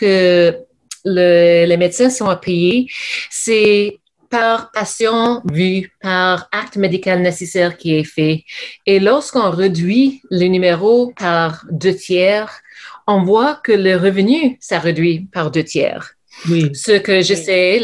les 1.06 1.78
médecins 1.78 2.10
sont 2.10 2.36
payés, 2.36 2.88
c'est 3.30 4.00
par 4.30 4.72
patient 4.72 5.42
vu, 5.52 5.92
par 6.02 6.48
acte 6.52 6.78
médical 6.78 7.22
nécessaire 7.22 7.78
qui 7.78 7.96
est 7.96 8.04
fait. 8.04 8.44
Et 8.86 9.00
lorsqu'on 9.00 9.50
réduit 9.50 10.22
le 10.30 10.46
numéro 10.48 11.12
par 11.18 11.66
deux 11.72 11.96
tiers, 11.96 12.62
on 13.08 13.24
voit 13.24 13.56
que 13.56 13.72
le 13.72 13.96
revenu, 13.96 14.58
ça 14.60 14.80
réduit 14.80 15.28
par 15.32 15.52
deux 15.52 15.64
tiers. 15.64 16.14
Oui. 16.48 16.70
Ce 16.74 16.98
que 16.98 17.22
je 17.22 17.34
sais, 17.34 17.82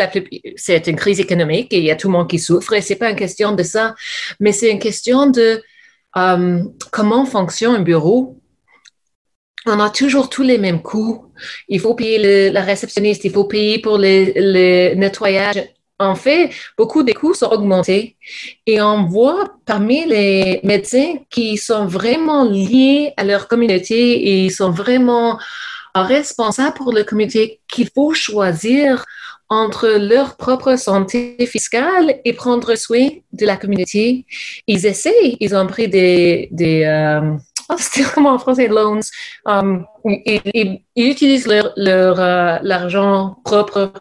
c'est 0.55 0.87
une 0.87 0.95
crise 0.95 1.19
économique 1.19 1.73
et 1.73 1.79
il 1.79 1.83
y 1.83 1.91
a 1.91 1.95
tout 1.95 2.07
le 2.07 2.13
monde 2.13 2.29
qui 2.29 2.39
souffre 2.39 2.73
et 2.73 2.81
c'est 2.81 2.95
pas 2.95 3.09
une 3.09 3.15
question 3.15 3.53
de 3.53 3.63
ça, 3.63 3.95
mais 4.39 4.51
c'est 4.51 4.71
une 4.71 4.79
question 4.79 5.27
de 5.27 5.61
euh, 6.17 6.63
comment 6.91 7.25
fonctionne 7.25 7.75
un 7.75 7.81
bureau. 7.81 8.39
On 9.65 9.79
a 9.79 9.89
toujours 9.89 10.29
tous 10.29 10.43
les 10.43 10.59
mêmes 10.59 10.81
coûts. 10.81 11.25
Il 11.67 11.79
faut 11.79 11.95
payer 11.95 12.19
le, 12.19 12.53
la 12.53 12.61
réceptionniste, 12.61 13.25
il 13.25 13.31
faut 13.31 13.45
payer 13.45 13.79
pour 13.79 13.97
le, 13.97 14.31
le 14.35 14.93
nettoyage 14.93 15.61
en 15.99 16.15
fait, 16.15 16.51
beaucoup 16.77 17.03
des 17.03 17.13
coûts 17.13 17.33
sont 17.33 17.47
augmentés 17.47 18.17
et 18.65 18.81
on 18.81 19.05
voit 19.05 19.55
parmi 19.65 20.05
les 20.05 20.59
médecins 20.63 21.15
qui 21.29 21.57
sont 21.57 21.85
vraiment 21.85 22.43
liés 22.43 23.13
à 23.15 23.23
leur 23.23 23.47
communauté 23.47 24.45
et 24.45 24.49
sont 24.49 24.71
vraiment 24.71 25.39
responsables 25.93 26.75
pour 26.75 26.91
la 26.91 27.03
communauté 27.03 27.61
qu'il 27.67 27.89
faut 27.93 28.13
choisir 28.13 29.05
entre 29.47 29.87
leur 29.87 30.35
propre 30.37 30.75
santé 30.75 31.37
fiscale 31.45 32.19
et 32.25 32.33
prendre 32.33 32.75
soin 32.75 33.07
de 33.31 33.45
la 33.45 33.57
communauté. 33.57 34.25
Ils 34.67 34.85
essaient, 34.85 35.37
ils 35.39 35.55
ont 35.55 35.67
pris 35.67 35.87
des, 35.87 36.49
des 36.51 36.83
euh, 36.83 37.37
oh, 37.69 37.75
comment 38.13 38.33
en 38.33 38.39
français, 38.39 38.67
loans. 38.67 38.99
Um, 39.45 39.85
ils, 40.05 40.81
utilisent 40.95 41.47
leur, 41.47 41.71
leur 41.75 42.19
euh, 42.19 42.57
l'argent 42.61 43.37
propre, 43.43 43.93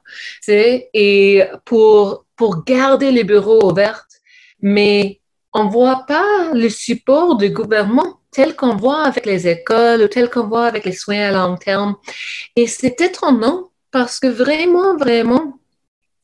et 0.48 1.42
pour 1.64 2.24
pour 2.36 2.64
garder 2.64 3.12
les 3.12 3.24
bureaux 3.24 3.70
ouverts, 3.70 4.06
mais 4.60 5.20
on 5.52 5.68
voit 5.68 6.04
pas 6.06 6.52
le 6.52 6.68
support 6.68 7.36
du 7.36 7.50
gouvernement 7.50 8.18
tel 8.32 8.56
qu'on 8.56 8.76
voit 8.76 9.04
avec 9.04 9.24
les 9.24 9.46
écoles 9.46 10.02
ou 10.02 10.08
tel 10.08 10.28
qu'on 10.28 10.48
voit 10.48 10.66
avec 10.66 10.84
les 10.84 10.92
soins 10.92 11.28
à 11.28 11.30
long 11.30 11.56
terme. 11.56 11.94
Et 12.56 12.66
c'est 12.66 13.00
étonnant 13.00 13.70
parce 13.92 14.18
que 14.18 14.26
vraiment, 14.26 14.96
vraiment, 14.96 15.60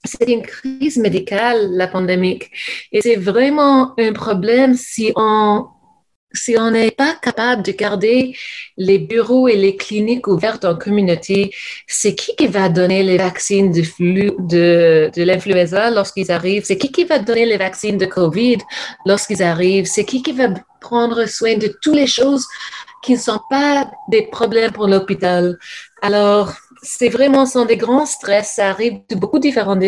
c'est 0.04 0.28
une 0.28 0.42
crise 0.42 0.96
médicale, 0.96 1.70
la 1.70 1.86
pandémie. 1.86 2.40
Et 2.90 3.00
c'est 3.00 3.14
vraiment 3.14 3.94
un 3.98 4.12
problème 4.12 4.74
si 4.74 5.12
on 5.14 5.66
si 6.32 6.56
on 6.58 6.70
n'est 6.70 6.90
pas 6.90 7.14
capable 7.20 7.62
de 7.62 7.72
garder 7.72 8.36
les 8.76 8.98
bureaux 8.98 9.48
et 9.48 9.56
les 9.56 9.76
cliniques 9.76 10.26
ouvertes 10.28 10.64
en 10.64 10.76
communauté, 10.76 11.52
c'est 11.86 12.14
qui 12.14 12.36
qui 12.36 12.46
va 12.46 12.68
donner 12.68 13.02
les 13.02 13.18
vaccins 13.18 13.66
de, 13.66 13.82
de, 14.38 15.10
de 15.14 15.22
l'influenza 15.22 15.90
lorsqu'ils 15.90 16.30
arrivent? 16.30 16.64
C'est 16.64 16.78
qui 16.78 16.92
qui 16.92 17.04
va 17.04 17.18
donner 17.18 17.46
les 17.46 17.56
vaccins 17.56 17.94
de 17.96 18.06
COVID 18.06 18.58
lorsqu'ils 19.06 19.42
arrivent? 19.42 19.86
C'est 19.86 20.04
qui 20.04 20.22
qui 20.22 20.32
va 20.32 20.48
prendre 20.80 21.26
soin 21.26 21.56
de 21.56 21.68
toutes 21.82 21.96
les 21.96 22.06
choses 22.06 22.46
qui 23.02 23.14
ne 23.14 23.18
sont 23.18 23.40
pas 23.50 23.90
des 24.08 24.22
problèmes 24.22 24.72
pour 24.72 24.86
l'hôpital? 24.86 25.58
Alors, 26.02 26.52
c'est 26.82 27.08
vraiment 27.08 27.44
sont 27.44 27.64
des 27.64 27.76
grands 27.76 28.06
stress. 28.06 28.54
Ça 28.56 28.68
arrive 28.70 29.00
de 29.08 29.16
beaucoup 29.16 29.38
différentes 29.38 29.82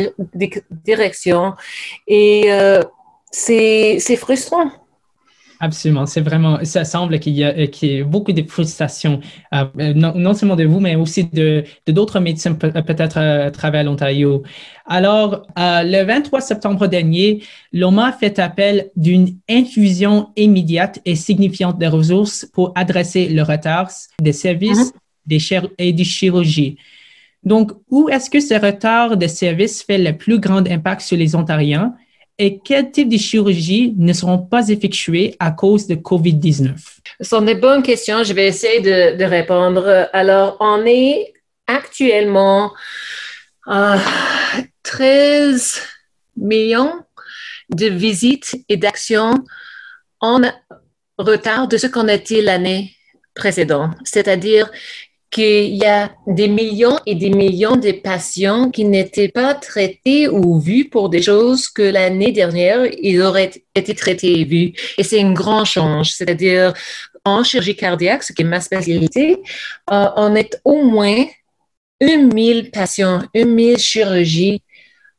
directions 0.85 1.55
et 2.07 2.53
euh, 2.53 2.83
c'est 3.31 4.17
frustrant. 4.17 4.71
Absolument. 5.64 6.07
C'est 6.07 6.23
vraiment, 6.23 6.59
ça 6.64 6.85
semble 6.85 7.21
qu'il 7.21 7.35
y, 7.35 7.45
a, 7.45 7.69
qu'il 7.69 7.92
y 7.92 8.00
a 8.00 8.04
beaucoup 8.04 8.33
de 8.33 8.42
frustration, 8.42 9.21
euh, 9.54 9.95
non, 9.95 10.35
seulement 10.35 10.57
de 10.57 10.64
vous, 10.64 10.81
mais 10.81 10.97
aussi 10.97 11.23
de, 11.23 11.62
d'autres 11.87 12.19
médecins 12.19 12.54
peut-être 12.54 13.16
à 13.16 13.49
travers 13.52 13.85
l'Ontario. 13.85 14.42
Alors, 14.87 15.47
euh, 15.57 15.85
le 15.85 16.02
23 16.02 16.40
septembre 16.40 16.88
dernier, 16.88 17.45
l'OMA 17.73 18.11
fait 18.11 18.40
appel 18.40 18.90
d'une 18.97 19.37
infusion 19.49 20.31
immédiate 20.35 20.99
et 21.04 21.14
signifiante 21.14 21.78
de 21.78 21.87
ressources 21.87 22.45
pour 22.52 22.73
adresser 22.75 23.28
le 23.28 23.45
retard 23.45 23.88
des 24.21 24.33
services 24.33 24.92
mm-hmm. 25.28 25.62
des 25.69 25.71
et 25.78 25.92
des 25.92 26.04
chirurgies. 26.04 26.76
Donc, 27.45 27.71
où 27.88 28.09
est-ce 28.09 28.28
que 28.28 28.40
ce 28.40 28.54
retard 28.54 29.16
de 29.16 29.28
services 29.28 29.85
fait 29.85 29.99
le 29.99 30.16
plus 30.16 30.40
grand 30.40 30.69
impact 30.69 31.02
sur 31.02 31.16
les 31.16 31.37
Ontariens? 31.37 31.95
Et 32.39 32.59
quel 32.65 32.91
type 32.91 33.09
de 33.09 33.17
chirurgies 33.17 33.95
ne 33.97 34.12
seront 34.12 34.39
pas 34.39 34.69
effectuées 34.69 35.37
à 35.39 35.51
cause 35.51 35.87
de 35.87 35.95
COVID-19? 35.95 36.71
Ce 37.21 37.29
sont 37.29 37.43
des 37.43 37.55
bonnes 37.55 37.83
questions. 37.83 38.25
Je 38.25 38.33
vais 38.33 38.47
essayer 38.47 38.81
de, 38.81 39.25
répondre. 39.25 40.09
Alors, 40.12 40.57
on 40.61 40.85
est 40.87 41.33
actuellement 41.67 42.73
à 43.67 43.99
13 44.83 45.81
millions 46.37 46.95
de 47.71 47.87
visites 47.87 48.57
et 48.69 48.77
d'actions 48.77 49.35
en 50.21 50.41
retard 51.19 51.69
de 51.69 51.77
ce 51.77 51.87
qu'on 51.87 52.09
était 52.09 52.43
l'année 52.43 52.97
précédente. 53.35 53.93
C'est-à-dire 54.05 54.71
qu'il 55.33 55.75
y 55.75 55.87
a 55.87 56.12
des 56.27 56.47
millions 56.47 56.99
et 57.07 57.15
des 57.15 57.31
millions 57.31 57.77
de 57.77 57.91
patients 57.91 58.71
qui 58.71 58.85
n'étaient 58.85 59.31
pas 59.31 59.55
traités 59.55 60.29
ou 60.29 60.61
vus 60.61 60.91
pour 60.91 61.09
des 61.09 61.23
choses 61.23 61.69
que 61.69 61.83
l'année 61.83 62.33
dernière, 62.33 62.85
ils 63.01 63.21
auraient 63.23 63.51
été 63.75 63.95
traités 63.95 64.41
et 64.41 64.45
vus. 64.45 64.75
Et 64.99 65.03
c'est 65.03 65.23
un 65.23 65.33
grand 65.33 65.65
change. 65.65 66.12
C'est-à-dire, 66.12 66.75
en 67.25 67.43
chirurgie 67.43 67.75
cardiaque, 67.75 68.23
ce 68.23 68.33
qui 68.35 68.43
est 68.43 68.45
ma 68.45 68.61
spécialité, 68.61 69.39
euh, 69.91 70.09
on 70.17 70.35
est 70.35 70.61
au 70.65 70.85
moins 70.85 71.25
1000 72.01 72.71
patients, 72.71 73.23
1000 73.35 73.79
chirurgies 73.79 74.62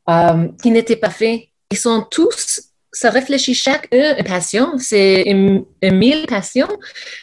euh, 0.08 0.48
qui 0.62 0.70
n'étaient 0.70 0.96
pas 0.96 1.10
faits. 1.10 1.40
Ils 1.72 1.78
sont 1.78 2.06
tous 2.08 2.60
ça 2.94 3.10
réfléchit 3.10 3.54
chaque 3.54 3.90
patient, 4.24 4.78
c'est 4.78 5.24
mille 5.82 6.26
patients 6.26 6.72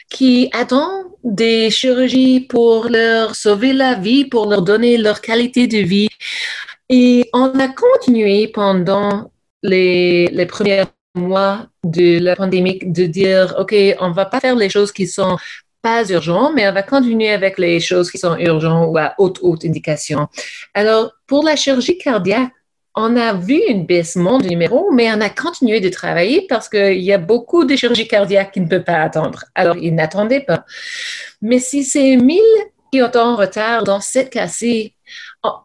qui 0.09 0.49
attendent 0.53 1.07
des 1.23 1.69
chirurgies 1.69 2.41
pour 2.41 2.89
leur 2.89 3.35
sauver 3.35 3.73
la 3.73 3.95
vie, 3.95 4.25
pour 4.25 4.47
leur 4.47 4.61
donner 4.61 4.97
leur 4.97 5.21
qualité 5.21 5.67
de 5.67 5.77
vie. 5.77 6.09
Et 6.89 7.29
on 7.33 7.57
a 7.57 7.69
continué 7.69 8.49
pendant 8.49 9.31
les, 9.63 10.45
premiers 10.49 10.83
mois 11.15 11.67
de 11.85 12.19
la 12.19 12.35
pandémie 12.35 12.79
de 12.81 13.05
dire, 13.05 13.55
OK, 13.57 13.73
on 13.99 14.11
va 14.11 14.25
pas 14.25 14.41
faire 14.41 14.55
les 14.55 14.69
choses 14.69 14.91
qui 14.91 15.07
sont 15.07 15.37
pas 15.81 16.03
urgentes, 16.09 16.53
mais 16.53 16.67
on 16.67 16.73
va 16.73 16.83
continuer 16.83 17.31
avec 17.31 17.57
les 17.57 17.79
choses 17.79 18.11
qui 18.11 18.17
sont 18.17 18.37
urgentes 18.37 18.89
ou 18.91 18.97
à 18.97 19.15
haute, 19.17 19.39
haute 19.41 19.65
indication. 19.65 20.27
Alors, 20.73 21.13
pour 21.27 21.43
la 21.43 21.55
chirurgie 21.55 21.97
cardiaque, 21.97 22.51
on 22.95 23.15
a 23.15 23.33
vu 23.33 23.60
une 23.69 23.86
baisse 23.86 24.17
du 24.17 24.50
numéro, 24.50 24.91
mais 24.91 25.10
on 25.12 25.21
a 25.21 25.29
continué 25.29 25.79
de 25.79 25.89
travailler 25.89 26.45
parce 26.50 26.67
qu'il 26.67 27.01
y 27.01 27.13
a 27.13 27.17
beaucoup 27.17 27.63
de 27.63 27.75
chirurgies 27.75 28.07
cardiaques 28.07 28.51
qui 28.51 28.62
ne 28.62 28.67
peuvent 28.67 28.83
pas 28.83 29.01
attendre. 29.01 29.45
Alors, 29.55 29.77
ils 29.77 29.95
n'attendaient 29.95 30.41
pas. 30.41 30.65
Mais 31.41 31.60
si 31.60 31.83
c'est 31.83 32.17
1000 32.17 32.39
qui 32.91 33.00
sont 33.00 33.17
en 33.17 33.36
retard 33.38 33.83
dans 33.83 34.01
cette 34.01 34.29
cas-ci, 34.29 34.93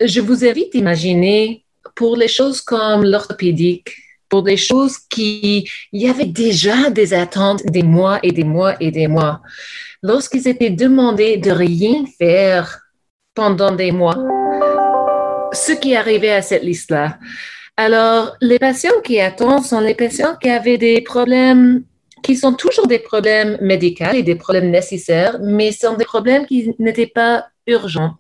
je 0.01 0.21
vous 0.21 0.45
invite 0.45 0.75
à 0.75 0.79
imaginer 0.79 1.65
pour 1.97 2.17
les 2.17 2.29
choses 2.29 2.61
comme 2.61 3.05
l'orthopédique, 3.05 3.91
pour 4.29 4.43
des 4.43 4.57
choses 4.57 4.99
qui, 4.99 5.69
il 5.93 6.03
y 6.03 6.09
avait 6.09 6.27
déjà 6.27 6.91
des 6.91 7.13
attentes 7.13 7.65
des 7.67 7.83
mois 7.83 8.21
et 8.23 8.33
des 8.33 8.45
mois 8.45 8.77
et 8.81 8.91
des 8.91 9.09
mois. 9.09 9.41
Lorsqu'ils 10.03 10.47
étaient 10.47 10.71
demandés 10.71 11.39
de 11.39 11.51
rien 11.51 12.05
faire 12.19 12.81
pendant 13.35 13.73
des 13.73 13.93
mois, 13.93 14.17
ce 15.57 15.73
qui 15.73 15.97
arrivait 15.97 16.33
à 16.33 16.43
cette 16.43 16.63
liste-là. 16.63 17.19
Alors, 17.77 18.37
les 18.41 18.59
patients 18.59 19.01
qui 19.05 19.21
attendent 19.21 19.65
sont 19.65 19.81
les 19.81 19.95
patients 19.95 20.37
qui 20.41 20.49
avaient 20.49 20.79
des 20.79 21.01
problèmes 21.01 21.85
qui 22.23 22.37
sont 22.37 22.55
toujours 22.55 22.87
des 22.87 22.99
problèmes 22.99 23.57
médicaux 23.61 24.13
et 24.13 24.23
des 24.23 24.35
problèmes 24.35 24.71
nécessaires, 24.71 25.39
mais 25.41 25.71
sont 25.71 25.95
des 25.95 26.05
problèmes 26.05 26.47
qui 26.47 26.75
n'étaient 26.79 27.07
pas 27.07 27.47
urgents. 27.67 28.15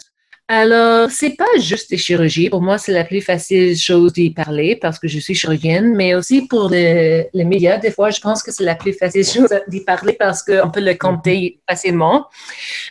Alors, 0.48 1.10
c'est 1.10 1.34
pas 1.34 1.58
juste 1.58 1.90
des 1.90 1.96
chirurgies. 1.96 2.48
Pour 2.48 2.62
moi, 2.62 2.78
c'est 2.78 2.92
la 2.92 3.02
plus 3.02 3.20
facile 3.20 3.76
chose 3.76 4.12
d'y 4.12 4.30
parler 4.30 4.76
parce 4.76 5.00
que 5.00 5.08
je 5.08 5.18
suis 5.18 5.34
chirurgienne, 5.34 5.96
mais 5.96 6.14
aussi 6.14 6.46
pour 6.46 6.68
les, 6.68 7.28
les 7.34 7.44
médias, 7.44 7.78
des 7.78 7.90
fois, 7.90 8.10
je 8.10 8.20
pense 8.20 8.44
que 8.44 8.52
c'est 8.52 8.62
la 8.62 8.76
plus 8.76 8.92
facile 8.92 9.24
chose 9.24 9.52
d'y 9.66 9.80
parler 9.80 10.12
parce 10.12 10.44
qu'on 10.44 10.70
peut 10.70 10.80
le 10.80 10.94
compter 10.94 11.58
facilement. 11.68 12.26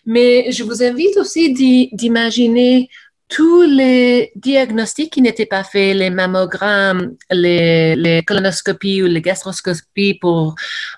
Mais 0.05 0.51
je 0.51 0.63
vous 0.65 0.83
invite 0.83 1.15
aussi 1.15 1.53
d'imaginer 1.93 2.89
tous 3.27 3.63
les 3.63 4.31
diagnostics 4.35 5.11
qui 5.11 5.21
n'étaient 5.21 5.45
pas 5.45 5.63
faits, 5.63 5.95
les 5.95 6.09
mammogrammes, 6.09 7.15
les, 7.31 8.23
colonoscopies 8.25 9.01
ou 9.01 9.07
les 9.07 9.21
gastroscopies 9.21 10.15
pour 10.15 10.55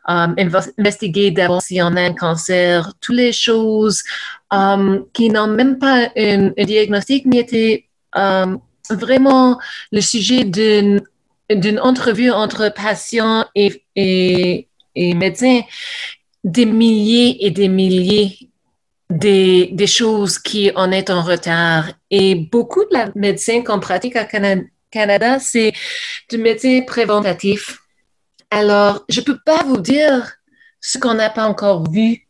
euh, 0.10 0.28
investiguer 0.78 1.32
d'abord 1.32 1.62
si 1.62 1.82
on 1.82 1.96
a 1.96 2.02
un 2.02 2.14
cancer, 2.14 2.94
toutes 3.00 3.16
les 3.16 3.32
choses 3.32 4.04
euh, 4.54 5.00
qui 5.14 5.30
n'ont 5.30 5.48
même 5.48 5.80
pas 5.80 6.10
un, 6.18 6.50
diagnostic, 6.58 7.26
mais 7.26 7.38
étaient 7.38 7.86
euh, 8.18 8.58
vraiment 8.90 9.58
le 9.92 10.02
sujet 10.02 10.44
d'une 10.44 11.02
d'une 11.50 11.80
entrevue 11.80 12.30
entre 12.30 12.68
patients 12.76 13.46
et, 13.56 13.86
et, 13.96 14.68
et 14.96 15.14
médecins, 15.14 15.62
des 16.44 16.66
milliers 16.66 17.46
et 17.46 17.52
des 17.52 17.70
milliers 17.70 18.50
des, 19.10 19.88
choses 19.88 20.40
qui 20.40 20.72
en 20.76 20.92
est 20.92 21.10
en 21.10 21.22
retard. 21.22 21.92
Et 22.10 22.36
beaucoup 22.36 22.84
de 22.86 22.94
la 22.94 23.12
médecine 23.16 23.64
qu'on 23.64 23.80
pratique 23.80 24.16
à 24.16 24.26
Canada, 24.26 25.40
c'est 25.40 25.74
du 26.30 26.38
médecin 26.38 26.82
préventif. 26.86 27.80
Alors, 28.50 29.06
je 29.10 29.22
peux 29.22 29.40
pas 29.46 29.64
vous 29.64 29.78
dire 29.78 30.34
ce 30.80 30.98
qu'on 30.98 31.16
n'a 31.16 31.30
pas 31.30 31.48
encore 31.48 31.90
vu, 31.90 32.28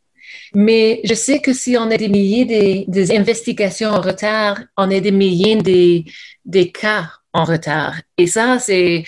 mais 0.53 1.01
je 1.03 1.13
sais 1.13 1.39
que 1.39 1.53
si 1.53 1.77
on 1.77 1.91
a 1.91 1.97
des 1.97 2.09
milliers 2.09 2.45
des, 2.45 2.85
des 2.87 3.15
investigations 3.15 3.91
en 3.91 4.01
retard, 4.01 4.59
on 4.77 4.89
a 4.89 4.99
des 4.99 5.11
milliers 5.11 5.57
des, 5.57 6.05
des 6.45 6.71
cas 6.71 7.09
en 7.33 7.43
retard. 7.43 7.95
Et 8.17 8.25
ça, 8.25 8.57
c'est 8.59 9.03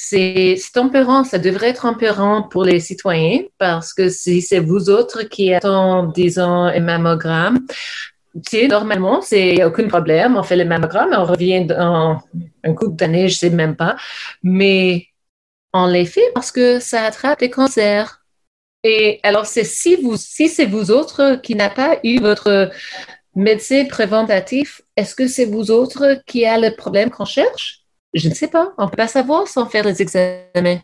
c'est 0.00 0.56
tempérant, 0.72 1.24
ça 1.24 1.38
devrait 1.38 1.70
être 1.70 1.82
tempérant 1.82 2.42
pour 2.42 2.64
les 2.64 2.78
citoyens 2.78 3.40
parce 3.58 3.92
que 3.92 4.08
si 4.08 4.42
c'est 4.42 4.60
vous 4.60 4.90
autres 4.90 5.24
qui 5.24 5.52
attendez, 5.52 6.12
disons, 6.14 6.64
un 6.64 6.80
mammogramme, 6.80 7.66
normalement, 8.68 9.20
c'est 9.22 9.64
aucun 9.64 9.88
problème. 9.88 10.36
On 10.36 10.44
fait 10.44 10.56
le 10.56 10.64
mammogramme, 10.64 11.14
on 11.16 11.24
revient 11.24 11.64
dans 11.64 12.22
un 12.64 12.74
coup 12.74 12.88
d'année, 12.88 13.28
je 13.28 13.38
sais 13.38 13.50
même 13.50 13.74
pas. 13.74 13.96
Mais 14.42 15.06
on 15.72 15.86
les 15.86 16.06
fait 16.06 16.30
parce 16.32 16.52
que 16.52 16.78
ça 16.78 17.02
attrape 17.02 17.40
des 17.40 17.50
cancers. 17.50 18.22
Et 18.84 19.18
alors, 19.24 19.46
c'est 19.46 19.64
si 19.64 19.96
vous, 19.96 20.16
si 20.16 20.48
c'est 20.48 20.66
vous 20.66 20.92
autres 20.92 21.40
qui 21.42 21.56
n'avez 21.56 21.74
pas 21.74 21.98
eu 22.04 22.20
votre 22.20 22.70
médecin 23.34 23.84
préventatif, 23.86 24.80
est-ce 24.96 25.16
que 25.16 25.26
c'est 25.26 25.46
vous 25.46 25.72
autres 25.72 26.22
qui 26.24 26.46
a 26.46 26.56
le 26.56 26.74
problème 26.76 27.10
qu'on 27.10 27.24
cherche? 27.24 27.77
Je 28.14 28.28
ne 28.28 28.34
sais 28.34 28.48
pas. 28.48 28.72
On 28.78 28.84
ne 28.84 28.90
peut 28.90 28.96
pas 28.96 29.08
savoir 29.08 29.46
sans 29.48 29.66
faire 29.66 29.84
les 29.84 30.00
examens. 30.00 30.80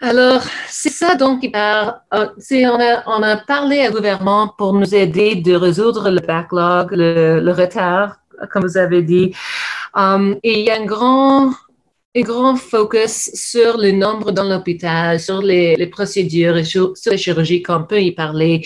Alors, 0.00 0.42
c'est 0.68 0.92
ça 0.92 1.16
donc 1.16 1.50
part. 1.50 2.02
Euh, 2.14 2.28
on, 2.52 2.80
a, 2.80 3.02
on 3.06 3.22
a 3.22 3.36
parlé 3.36 3.88
au 3.88 3.92
gouvernement 3.92 4.54
pour 4.56 4.72
nous 4.72 4.94
aider 4.94 5.34
de 5.34 5.54
résoudre 5.54 6.10
le 6.10 6.20
backlog, 6.20 6.90
le, 6.92 7.50
retard, 7.52 8.16
comme 8.52 8.62
vous 8.62 8.78
avez 8.78 9.02
dit. 9.02 9.34
Um, 9.94 10.38
et 10.44 10.60
il 10.60 10.66
y 10.66 10.70
a 10.70 10.80
un 10.80 10.84
grand, 10.84 11.50
un 12.14 12.20
grand 12.20 12.54
focus 12.54 13.30
sur 13.34 13.76
le 13.76 13.90
nombre 13.90 14.30
dans 14.30 14.44
l'hôpital, 14.44 15.18
sur 15.18 15.42
les, 15.42 15.74
les 15.74 15.86
procédures 15.88 16.56
et 16.56 16.64
sur, 16.64 16.96
sur 16.96 17.10
les 17.10 17.18
chirurgies 17.18 17.62
qu'on 17.62 17.82
peut 17.82 18.00
y 18.00 18.12
parler. 18.12 18.64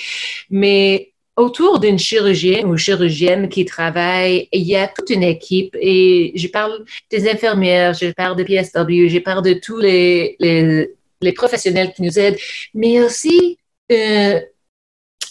Mais 0.50 1.11
autour 1.36 1.78
d'une 1.80 1.98
chirurgienne 1.98 2.66
ou 2.66 2.76
chirurgienne 2.76 3.48
qui 3.48 3.64
travaille, 3.64 4.48
il 4.52 4.62
y 4.62 4.76
a 4.76 4.88
toute 4.88 5.10
une 5.10 5.22
équipe 5.22 5.76
et 5.80 6.32
je 6.34 6.48
parle 6.48 6.84
des 7.10 7.28
infirmières, 7.28 7.94
je 7.94 8.12
parle 8.12 8.36
de 8.36 8.44
PSW, 8.44 9.08
je 9.08 9.18
parle 9.18 9.42
de 9.42 9.54
tous 9.54 9.78
les, 9.78 10.36
les, 10.40 11.32
professionnels 11.32 11.92
qui 11.94 12.02
nous 12.02 12.18
aident, 12.18 12.36
mais 12.74 13.00
aussi 13.02 13.58
euh, 13.90 14.40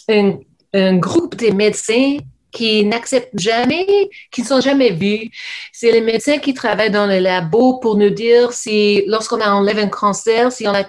un, 0.08 0.96
groupe 0.96 1.36
de 1.36 1.52
médecins 1.52 2.16
qui 2.50 2.84
n'acceptent 2.84 3.38
jamais, 3.38 4.10
qui 4.30 4.42
ne 4.42 4.46
sont 4.46 4.60
jamais 4.60 4.90
vus. 4.90 5.30
C'est 5.72 5.92
les 5.92 6.00
médecins 6.00 6.38
qui 6.38 6.52
travaillent 6.52 6.90
dans 6.90 7.06
le 7.06 7.18
labo 7.18 7.78
pour 7.78 7.96
nous 7.96 8.10
dire 8.10 8.52
si, 8.52 9.04
lorsqu'on 9.06 9.40
a 9.40 9.50
enlevé 9.50 9.82
un 9.82 9.88
cancer, 9.88 10.50
si 10.50 10.66
on 10.66 10.72
a 10.72 10.84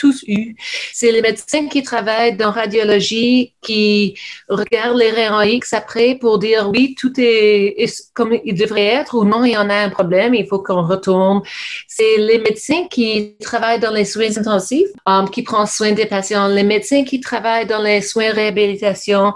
tous 0.00 0.24
eu. 0.26 0.56
C'est 0.92 1.12
les 1.12 1.20
médecins 1.20 1.68
qui 1.68 1.82
travaillent 1.82 2.36
dans 2.36 2.50
radiologie, 2.50 3.54
qui 3.60 4.18
regardent 4.48 4.98
les 4.98 5.10
rayons 5.10 5.42
X 5.42 5.74
après 5.74 6.14
pour 6.14 6.38
dire 6.38 6.70
oui, 6.72 6.94
tout 6.98 7.12
est, 7.18 7.84
comme 8.14 8.32
il 8.44 8.54
devrait 8.54 8.86
être 9.00 9.14
ou 9.14 9.24
non, 9.24 9.44
il 9.44 9.52
y 9.52 9.56
en 9.58 9.68
a 9.68 9.74
un 9.74 9.90
problème, 9.90 10.34
il 10.34 10.46
faut 10.46 10.60
qu'on 10.60 10.86
retourne. 10.86 11.42
C'est 11.86 12.16
les 12.16 12.38
médecins 12.38 12.84
qui 12.90 13.36
travaillent 13.40 13.80
dans 13.80 13.92
les 13.92 14.06
soins 14.06 14.36
intensifs, 14.38 14.88
um, 15.06 15.28
qui 15.28 15.42
prennent 15.42 15.66
soin 15.66 15.92
des 15.92 16.06
patients, 16.06 16.48
les 16.48 16.62
médecins 16.62 17.04
qui 17.04 17.20
travaillent 17.20 17.66
dans 17.66 17.82
les 17.82 18.00
soins 18.00 18.32
réhabilitation. 18.32 19.34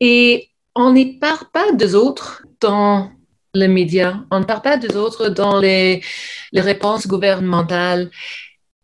Et 0.00 0.48
on 0.74 0.92
n'y 0.92 1.18
parle 1.18 1.46
pas 1.52 1.72
des 1.72 1.94
autres 1.94 2.42
dans 2.60 3.10
les 3.52 3.68
médias, 3.68 4.14
on 4.30 4.40
ne 4.40 4.44
parle 4.44 4.62
pas 4.62 4.76
des 4.76 4.96
autres 4.96 5.28
dans 5.28 5.58
les, 5.58 6.02
les 6.52 6.60
réponses 6.60 7.06
gouvernementales. 7.06 8.10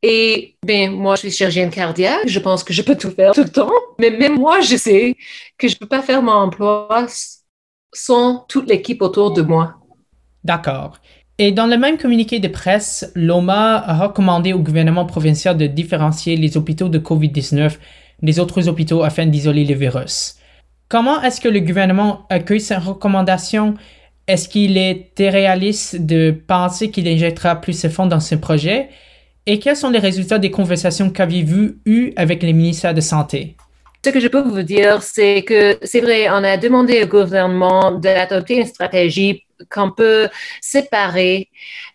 Et 0.03 0.57
ben, 0.65 0.93
moi, 0.93 1.15
je 1.15 1.21
suis 1.21 1.31
chirurgienne 1.31 1.71
cardiaque, 1.71 2.27
je 2.29 2.39
pense 2.39 2.63
que 2.63 2.73
je 2.73 2.83
peux 2.83 2.97
tout 2.97 3.11
faire 3.11 3.33
tout 3.33 3.43
le 3.43 3.49
temps, 3.49 3.73
mais 3.99 4.11
même 4.11 4.39
moi, 4.39 4.61
je 4.61 4.77
sais 4.77 5.17
que 5.59 5.69
je 5.69 5.75
ne 5.75 5.79
peux 5.79 5.87
pas 5.87 6.03
faire 6.03 6.23
mon 6.23 6.33
emploi 6.33 7.07
sans 7.93 8.45
toute 8.49 8.69
l'équipe 8.69 9.01
autour 9.03 9.33
de 9.33 9.43
moi. 9.43 9.75
D'accord. 10.45 10.99
Et 11.39 11.53
dans 11.53 11.67
le 11.67 11.77
même 11.77 11.99
communiqué 11.99 12.39
de 12.39 12.49
presse, 12.49 13.11
l'OMA 13.15 13.77
a 13.77 14.07
recommandé 14.07 14.53
au 14.53 14.59
gouvernement 14.59 15.05
provincial 15.05 15.57
de 15.57 15.67
différencier 15.67 16.37
les 16.37 16.57
hôpitaux 16.57 16.89
de 16.89 16.99
COVID-19 16.99 17.77
des 18.23 18.41
autres 18.41 18.69
hôpitaux 18.69 19.03
afin 19.03 19.27
d'isoler 19.27 19.65
le 19.65 19.75
virus. 19.75 20.37
Comment 20.89 21.21
est-ce 21.23 21.41
que 21.41 21.49
le 21.49 21.61
gouvernement 21.61 22.27
accueille 22.31 22.61
ces 22.61 22.77
recommandations? 22.77 23.75
Est-ce 24.27 24.49
qu'il 24.49 24.79
était 24.79 25.31
réaliste 25.31 26.05
de 26.05 26.31
penser 26.31 26.91
qu'il 26.91 27.07
injectera 27.07 27.57
plus 27.57 27.83
de 27.83 27.89
fonds 27.89 28.07
dans 28.07 28.21
ce 28.21 28.35
projet? 28.35 28.89
Et 29.49 29.61
quels 29.61 29.77
sont 29.77 29.91
les 29.91 30.01
résultats 30.01 30.41
des 30.41 30.51
conversations 30.51 31.09
qu'avez-vous 31.11 31.77
eues 31.87 32.13
avec 32.17 32.43
les 32.43 32.53
ministères 32.53 32.95
de 32.95 33.01
Santé? 33.01 33.57
Ce 34.05 34.11
que 34.11 34.19
je 34.19 34.29
peux 34.29 34.43
vous 34.43 34.63
dire, 34.63 35.03
c'est 35.03 35.43
que 35.43 35.79
c'est 35.83 36.01
vrai, 36.01 36.29
on 36.31 36.43
a 36.45 36.57
demandé 36.57 37.03
au 37.05 37.07
gouvernement 37.07 37.93
d'adopter 37.93 38.57
une 38.57 38.67
stratégie 38.67 39.45
qu'on 39.71 39.91
peut 39.91 40.29
séparer 40.61 41.49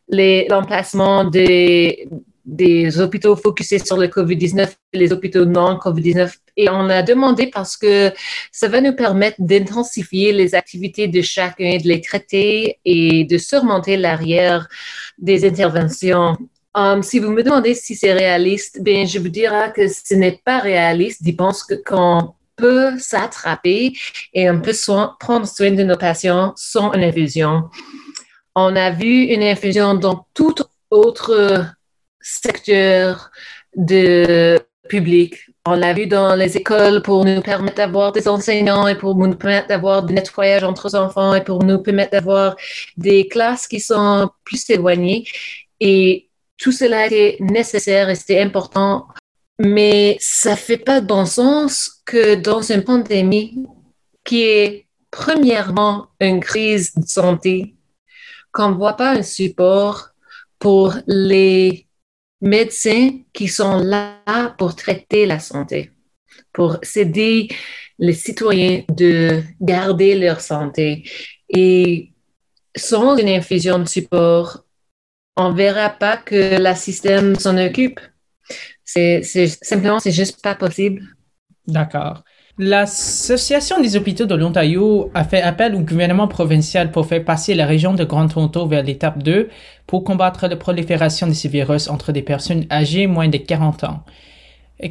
l'emplacement 0.09 1.25
des, 1.25 2.07
des 2.45 2.99
hôpitaux 2.99 3.35
focusés 3.35 3.79
sur 3.79 3.97
le 3.97 4.07
COVID-19 4.07 4.69
et 4.93 4.97
les 4.97 5.11
hôpitaux 5.13 5.45
non 5.45 5.75
COVID-19. 5.75 6.33
Et 6.57 6.69
on 6.69 6.89
a 6.89 7.01
demandé 7.01 7.47
parce 7.47 7.77
que 7.77 8.11
ça 8.51 8.67
va 8.67 8.81
nous 8.81 8.95
permettre 8.95 9.37
d'intensifier 9.39 10.33
les 10.33 10.55
activités 10.55 11.07
de 11.07 11.21
chacun, 11.21 11.77
de 11.77 11.87
les 11.87 12.01
traiter 12.01 12.79
et 12.83 13.25
de 13.25 13.37
surmonter 13.37 13.95
l'arrière 13.97 14.67
des 15.17 15.45
interventions. 15.45 16.37
Um, 16.73 17.03
si 17.03 17.19
vous 17.19 17.31
me 17.31 17.43
demandez 17.43 17.75
si 17.75 17.95
c'est 17.95 18.13
réaliste, 18.13 18.81
ben, 18.81 19.05
je 19.05 19.19
vous 19.19 19.27
dirai 19.27 19.73
que 19.75 19.87
ce 19.87 20.13
n'est 20.13 20.39
pas 20.43 20.59
réaliste 20.59 21.21
Je 21.25 21.31
pense 21.31 21.65
qu'on 21.85 22.33
peut 22.55 22.97
s'attraper 22.97 23.93
et 24.33 24.49
on 24.49 24.61
peut 24.61 24.75
prendre 25.19 25.45
soin 25.47 25.71
de 25.71 25.83
nos 25.83 25.97
patients 25.97 26.53
sans 26.55 26.93
une 26.93 27.03
infusion. 27.03 27.69
On 28.55 28.75
a 28.75 28.91
vu 28.91 29.23
une 29.23 29.43
infusion 29.43 29.95
dans 29.95 30.25
tout 30.33 30.55
autre 30.89 31.65
secteur 32.21 33.31
de 33.75 34.59
public. 34.87 35.35
On 35.65 35.75
l'a 35.75 35.93
vu 35.93 36.07
dans 36.07 36.35
les 36.35 36.57
écoles 36.57 37.01
pour 37.01 37.25
nous 37.25 37.41
permettre 37.41 37.77
d'avoir 37.77 38.11
des 38.11 38.27
enseignants 38.27 38.87
et 38.87 38.95
pour 38.95 39.15
nous 39.15 39.35
permettre 39.35 39.67
d'avoir 39.67 40.03
du 40.03 40.13
nettoyage 40.13 40.63
entre 40.63 40.95
enfants 40.95 41.35
et 41.35 41.43
pour 41.43 41.63
nous 41.63 41.79
permettre 41.79 42.11
d'avoir 42.11 42.55
des 42.97 43.27
classes 43.27 43.67
qui 43.67 43.79
sont 43.79 44.29
plus 44.43 44.69
éloignées. 44.69 45.25
Et 45.79 46.29
tout 46.61 46.71
cela 46.71 47.07
était 47.07 47.37
nécessaire 47.39 48.09
et 48.09 48.15
c'était 48.15 48.39
important. 48.39 49.07
Mais 49.57 50.17
ça 50.19 50.55
fait 50.55 50.77
pas 50.77 51.01
de 51.01 51.07
bon 51.07 51.25
sens 51.25 52.01
que 52.05 52.35
dans 52.35 52.61
une 52.61 52.83
pandémie 52.83 53.65
qui 54.23 54.43
est 54.43 54.87
premièrement 55.09 56.09
une 56.19 56.39
crise 56.39 56.93
de 56.95 57.05
santé, 57.07 57.75
qu'on 58.51 58.69
ne 58.69 58.75
voit 58.75 58.95
pas 58.95 59.11
un 59.17 59.23
support 59.23 60.09
pour 60.59 60.93
les 61.07 61.87
médecins 62.41 63.09
qui 63.33 63.47
sont 63.47 63.77
là 63.77 64.55
pour 64.59 64.75
traiter 64.75 65.25
la 65.25 65.39
santé, 65.39 65.91
pour 66.53 66.77
aider 66.95 67.49
les 67.97 68.13
citoyens 68.13 68.83
de 68.89 69.41
garder 69.59 70.13
leur 70.13 70.41
santé. 70.41 71.09
Et 71.49 72.11
sans 72.75 73.17
une 73.17 73.29
infusion 73.29 73.79
de 73.79 73.87
support, 73.87 74.63
on 75.41 75.53
verra 75.53 75.89
pas 75.89 76.17
que 76.17 76.61
le 76.61 76.75
système 76.75 77.35
s'en 77.35 77.57
occupe. 77.57 77.99
C'est 78.83 79.23
simplement, 79.61 79.99
c'est 79.99 80.11
juste 80.11 80.41
pas 80.41 80.55
possible. 80.55 81.01
D'accord. 81.67 82.23
L'Association 82.57 83.81
des 83.81 83.95
hôpitaux 83.95 84.25
de 84.25 84.35
l'Ontario 84.35 85.09
a 85.13 85.23
fait 85.23 85.41
appel 85.41 85.73
au 85.73 85.79
gouvernement 85.79 86.27
provincial 86.27 86.91
pour 86.91 87.07
faire 87.07 87.23
passer 87.23 87.55
la 87.55 87.65
région 87.65 87.93
de 87.93 88.03
Grand 88.03 88.27
Toronto 88.27 88.67
vers 88.67 88.83
l'étape 88.83 89.23
2 89.23 89.49
pour 89.87 90.03
combattre 90.03 90.47
la 90.47 90.57
prolifération 90.57 91.27
de 91.27 91.33
ces 91.33 91.47
virus 91.47 91.89
entre 91.89 92.11
des 92.11 92.21
personnes 92.21 92.65
âgées 92.69 93.07
moins 93.07 93.29
de 93.29 93.37
40 93.37 93.85
ans. 93.85 94.03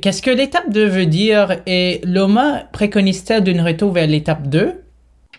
Qu'est-ce 0.00 0.22
que 0.22 0.30
l'étape 0.30 0.70
2 0.70 0.86
veut 0.86 1.06
dire 1.06 1.60
et 1.66 2.00
l'OMA 2.04 2.64
préconise-t-elle 2.72 3.44
d'une 3.44 3.60
retour 3.60 3.92
vers 3.92 4.06
l'étape 4.06 4.48
2 4.48 4.82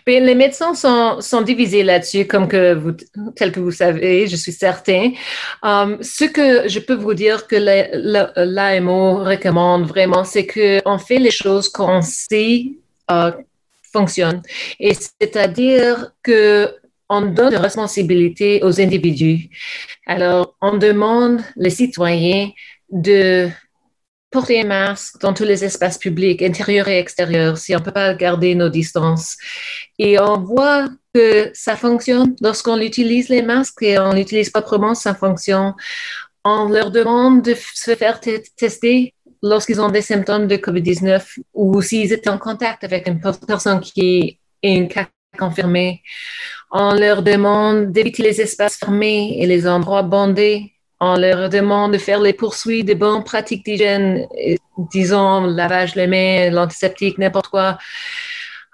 les 0.06 0.34
médecins 0.34 0.74
sont, 0.74 1.42
divisés 1.42 1.82
là-dessus, 1.82 2.26
comme 2.26 2.48
vous, 2.74 2.92
tel 3.36 3.52
que 3.52 3.60
vous 3.60 3.70
savez, 3.70 4.26
je 4.26 4.36
suis 4.36 4.52
certain. 4.52 5.12
Um, 5.62 5.98
ce 6.02 6.24
que 6.24 6.68
je 6.68 6.78
peux 6.80 6.94
vous 6.94 7.14
dire 7.14 7.46
que 7.46 7.56
l'AMO 7.56 9.24
recommande 9.24 9.86
vraiment, 9.86 10.24
c'est 10.24 10.46
qu'on 10.46 10.98
fait 10.98 11.18
les 11.18 11.30
choses 11.30 11.68
qu'on 11.68 12.02
sait 12.02 12.72
euh, 13.10 13.32
fonctionnent. 13.92 14.42
Et 14.80 14.94
c'est-à-dire 14.94 16.12
que 16.22 16.74
on 17.08 17.20
donne 17.22 17.52
une 17.52 17.58
responsabilité 17.58 18.62
aux 18.62 18.80
individus. 18.80 19.50
Alors, 20.06 20.54
on 20.62 20.78
demande 20.78 21.42
les 21.56 21.68
citoyens 21.68 22.50
de 22.90 23.50
porter 24.32 24.62
un 24.62 24.66
masque 24.66 25.20
dans 25.20 25.34
tous 25.34 25.44
les 25.44 25.62
espaces 25.64 25.98
publics, 25.98 26.42
intérieurs 26.42 26.88
et 26.88 26.98
extérieurs, 26.98 27.58
si 27.58 27.76
on 27.76 27.78
ne 27.78 27.84
peut 27.84 27.92
pas 27.92 28.14
garder 28.14 28.54
nos 28.54 28.70
distances. 28.70 29.36
Et 29.98 30.18
on 30.18 30.40
voit 30.40 30.88
que 31.14 31.50
ça 31.52 31.76
fonctionne 31.76 32.34
lorsqu'on 32.40 32.78
utilise 32.78 33.28
les 33.28 33.42
masques 33.42 33.82
et 33.82 33.98
on 33.98 34.12
l'utilise 34.12 34.50
proprement, 34.50 34.94
ça 34.94 35.14
fonctionne. 35.14 35.74
On 36.44 36.68
leur 36.68 36.90
demande 36.90 37.42
de 37.42 37.54
se 37.54 37.94
faire 37.94 38.18
tester 38.56 39.14
lorsqu'ils 39.42 39.80
ont 39.80 39.90
des 39.90 40.02
symptômes 40.02 40.48
de 40.48 40.56
COVID-19 40.56 41.38
ou 41.52 41.82
s'ils 41.82 42.12
étaient 42.12 42.30
en 42.30 42.38
contact 42.38 42.82
avec 42.84 43.06
une 43.06 43.20
personne 43.20 43.80
qui 43.80 44.38
est 44.62 44.78
un 44.78 44.86
cas 44.86 45.08
confirmé. 45.38 46.02
On 46.70 46.94
leur 46.94 47.22
demande 47.22 47.92
d'éviter 47.92 48.22
les 48.22 48.40
espaces 48.40 48.76
fermés 48.76 49.36
et 49.40 49.46
les 49.46 49.66
endroits 49.66 50.02
bondés 50.02 50.72
on 51.04 51.16
leur 51.16 51.48
demande 51.48 51.94
de 51.94 51.98
faire 51.98 52.20
les 52.20 52.32
poursuites 52.32 52.86
des 52.86 52.94
bonnes 52.94 53.24
pratiques 53.24 53.64
d'hygiène, 53.64 54.24
disons 54.92 55.40
lavage 55.46 55.96
les 55.96 56.06
mains, 56.06 56.50
l'antiseptique, 56.50 57.18
n'importe 57.18 57.48
quoi. 57.48 57.76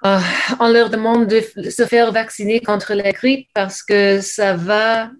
Euh, 0.04 0.18
on 0.60 0.68
leur 0.68 0.90
demande 0.90 1.26
de 1.26 1.40
se 1.70 1.86
faire 1.86 2.12
vacciner 2.12 2.60
contre 2.60 2.92
la 2.92 3.12
grippe 3.12 3.48
parce 3.54 3.82
que 3.82 4.20
ça 4.20 4.54
va 4.54 5.10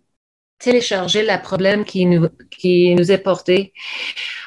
télécharger 0.59 1.23
le 1.23 1.42
problème 1.42 1.87
qui 1.87 2.05
nous, 2.05 2.29
est 3.11 3.23
porté. 3.25 3.73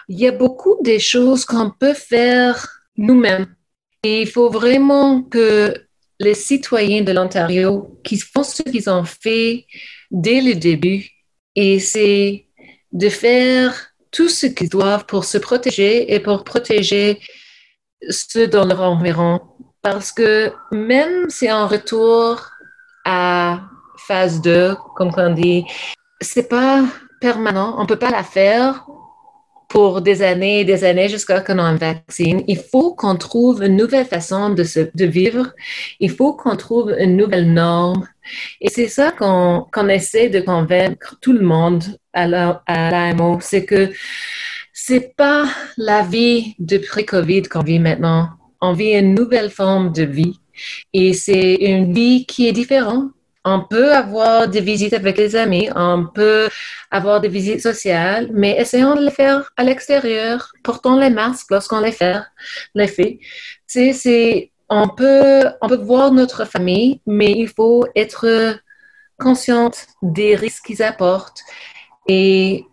Il 0.08 0.20
y 0.20 0.28
a 0.28 0.32
beaucoup 0.32 0.78
de 0.84 1.00
choses 1.00 1.46
qu'on 1.46 1.72
peut 1.72 1.96
faire 1.96 2.68
nous-mêmes. 2.96 3.48
Et 4.04 4.22
il 4.22 4.28
faut 4.28 4.52
vraiment 4.52 5.24
que 5.24 5.74
les 6.20 6.36
citoyens 6.36 7.02
de 7.02 7.12
l'Ontario 7.12 8.00
qui 8.04 8.20
font 8.20 8.44
ce 8.44 8.62
qu'ils 8.62 8.88
ont 8.88 9.04
fait 9.04 9.66
dès 10.12 10.42
le 10.42 10.54
début, 10.54 11.10
et 11.56 11.80
c'est 11.80 12.46
de 12.92 13.10
faire 13.10 13.74
tout 14.12 14.30
ce 14.30 14.46
qu'ils 14.46 14.70
doivent 14.70 15.06
pour 15.06 15.26
se 15.26 15.38
protéger 15.38 16.14
et 16.14 16.20
pour 16.20 16.44
protéger 16.44 17.20
ceux 18.10 18.48
dans 18.48 18.66
leur 18.66 18.82
environ. 18.82 19.42
Parce 19.82 20.12
que 20.12 20.52
même 20.72 21.30
si 21.30 21.50
on 21.52 21.68
retour 21.68 22.50
à 23.06 23.62
phase 23.98 24.42
2, 24.42 24.76
comme 24.96 25.12
on 25.18 25.34
dit, 25.34 25.66
c'est 26.20 26.50
pas 26.50 26.84
permanent. 27.20 27.76
On 27.80 27.86
peut 27.86 28.00
pas 28.00 28.12
la 28.12 28.24
faire 28.24 28.86
pour 29.72 30.02
des 30.02 30.22
années 30.22 30.60
et 30.60 30.66
des 30.66 30.84
années 30.84 31.08
jusqu'à 31.08 31.40
qu'on 31.40 31.58
ait 31.58 31.62
un 31.62 31.76
vaccin. 31.76 32.42
Il 32.46 32.58
faut 32.58 32.94
qu'on 32.94 33.16
trouve 33.16 33.64
une 33.64 33.78
nouvelle 33.78 34.06
façon 34.06 34.50
de, 34.50 35.06
vivre. 35.06 35.54
Il 36.02 36.12
faut 36.12 36.34
qu'on 36.34 36.58
trouve 36.58 36.94
une 37.00 37.16
nouvelle 37.16 37.54
norme. 37.54 38.06
Et 38.60 38.70
c'est 38.70 38.90
ça 38.90 39.12
qu'on 39.12 39.88
essaie 39.88 40.28
de 40.28 40.42
convaincre 40.42 41.16
tout 41.22 41.32
le 41.32 41.46
monde 41.46 41.86
à 42.12 42.28
l'AMO. 42.28 43.40
C'est 43.40 43.64
que 43.64 43.92
c'est 44.74 45.16
pas 45.16 45.46
la 45.78 46.04
vie 46.04 46.54
de 46.60 46.78
pré-COVID 46.78 47.44
qu'on 47.44 47.64
vit 47.64 47.80
maintenant. 47.80 48.28
On 48.60 48.74
vit 48.74 48.92
une 48.92 49.16
nouvelle 49.16 49.50
forme 49.50 49.94
de 49.94 50.04
vie. 50.04 50.38
Et 50.94 51.14
c'est 51.14 51.56
une 51.56 51.94
vie 51.94 52.26
qui 52.26 52.46
est 52.46 52.52
différente 52.52 53.12
On 53.44 53.62
peut 53.62 53.92
avoir 53.94 54.48
des 54.48 54.62
visites 54.62 54.94
avec 54.94 55.18
les 55.18 55.36
amis, 55.36 55.68
on 55.76 56.06
peut 56.06 56.48
avoir 56.92 57.22
des 57.22 57.28
visites 57.28 57.62
sociales, 57.62 58.30
mais 58.32 58.56
essayons 58.60 58.96
de 58.96 59.02
les 59.02 59.12
faire 59.12 59.52
à 59.58 59.64
l'extérieur. 59.64 60.52
Portons 60.64 60.98
les 61.00 61.10
masques 61.10 61.50
lorsqu'on 61.50 61.80
les 61.80 61.92
fait. 61.92 62.22
Les 62.76 64.52
on 64.70 64.88
peut, 64.88 65.44
on 65.62 65.68
peut 65.68 65.76
voir 65.76 66.12
notre 66.12 66.46
famille, 66.46 67.02
mais 67.06 67.32
il 67.32 67.50
faut 67.50 67.86
être 67.96 68.60
consciente 69.20 69.88
des 70.02 70.36
risques 70.36 70.66
qu'ils 70.68 70.84
apportent. 70.84 71.42
Et 72.08 72.64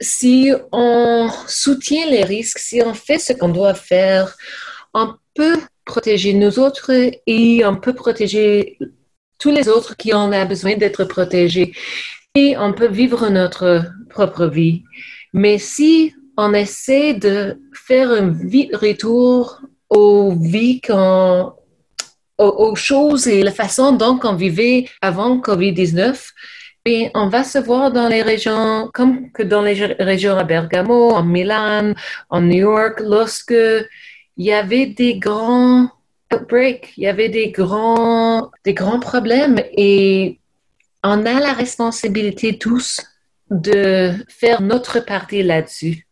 si 0.00 0.52
on 0.72 1.30
soutient 1.46 2.06
les 2.06 2.24
risques, 2.24 2.58
si 2.58 2.80
on 2.84 2.94
fait 2.94 3.18
ce 3.18 3.32
qu'on 3.32 3.50
doit 3.50 3.74
faire, 3.74 4.34
on 4.94 5.14
peut 5.34 5.60
protéger 5.84 6.32
nous 6.32 6.58
autres 6.58 6.90
et 7.26 7.64
on 7.66 7.76
peut 7.76 7.94
protéger 7.94 8.78
tous 9.42 9.50
les 9.50 9.68
autres 9.68 9.96
qui 9.96 10.14
en 10.14 10.32
ont 10.32 10.46
besoin 10.46 10.76
d'être 10.76 11.04
protégés. 11.04 11.72
Et 12.36 12.56
on 12.56 12.72
peut 12.72 12.92
vivre 13.00 13.28
notre 13.28 13.84
propre 14.08 14.46
vie. 14.46 14.84
Mais 15.32 15.58
si 15.58 16.14
on 16.36 16.54
essaie 16.54 17.14
de 17.14 17.60
faire 17.74 18.10
un 18.10 18.28
vite 18.28 18.74
retour 18.76 19.60
aux 19.90 20.32
vies 20.32 20.80
aux, 22.38 22.74
choses 22.76 23.26
et 23.26 23.42
la 23.42 23.50
façon 23.50 23.92
dont 23.92 24.18
on 24.22 24.34
vivait 24.34 24.88
avant 25.00 25.38
COVID-19, 25.38 26.30
et 26.84 27.10
on 27.14 27.28
va 27.28 27.44
se 27.44 27.58
voir 27.58 27.92
dans 27.92 28.08
les 28.08 28.22
régions, 28.22 28.90
comme 28.94 29.30
que 29.32 29.42
dans 29.42 29.62
les 29.62 29.74
régions 30.12 30.36
à 30.36 30.44
Bergamo, 30.44 31.10
en 31.10 31.24
Milan, 31.24 31.94
en 32.30 32.40
New 32.40 32.62
York, 32.70 33.00
lorsque 33.00 33.64
il 34.36 34.46
y 34.46 34.52
avait 34.52 34.86
des 34.86 35.18
grands 35.18 35.88
il 36.96 37.02
y 37.02 37.06
avait 37.06 37.28
des 37.28 37.50
grands, 37.50 38.50
des 38.64 38.74
grands 38.74 39.00
problèmes 39.00 39.60
et 39.76 40.38
on 41.02 41.26
a 41.26 41.40
la 41.40 41.52
responsabilité 41.52 42.58
tous 42.58 43.00
de 43.50 44.12
faire 44.28 44.62
notre 44.62 45.00
partie 45.00 45.42
là-dessus. 45.42 46.06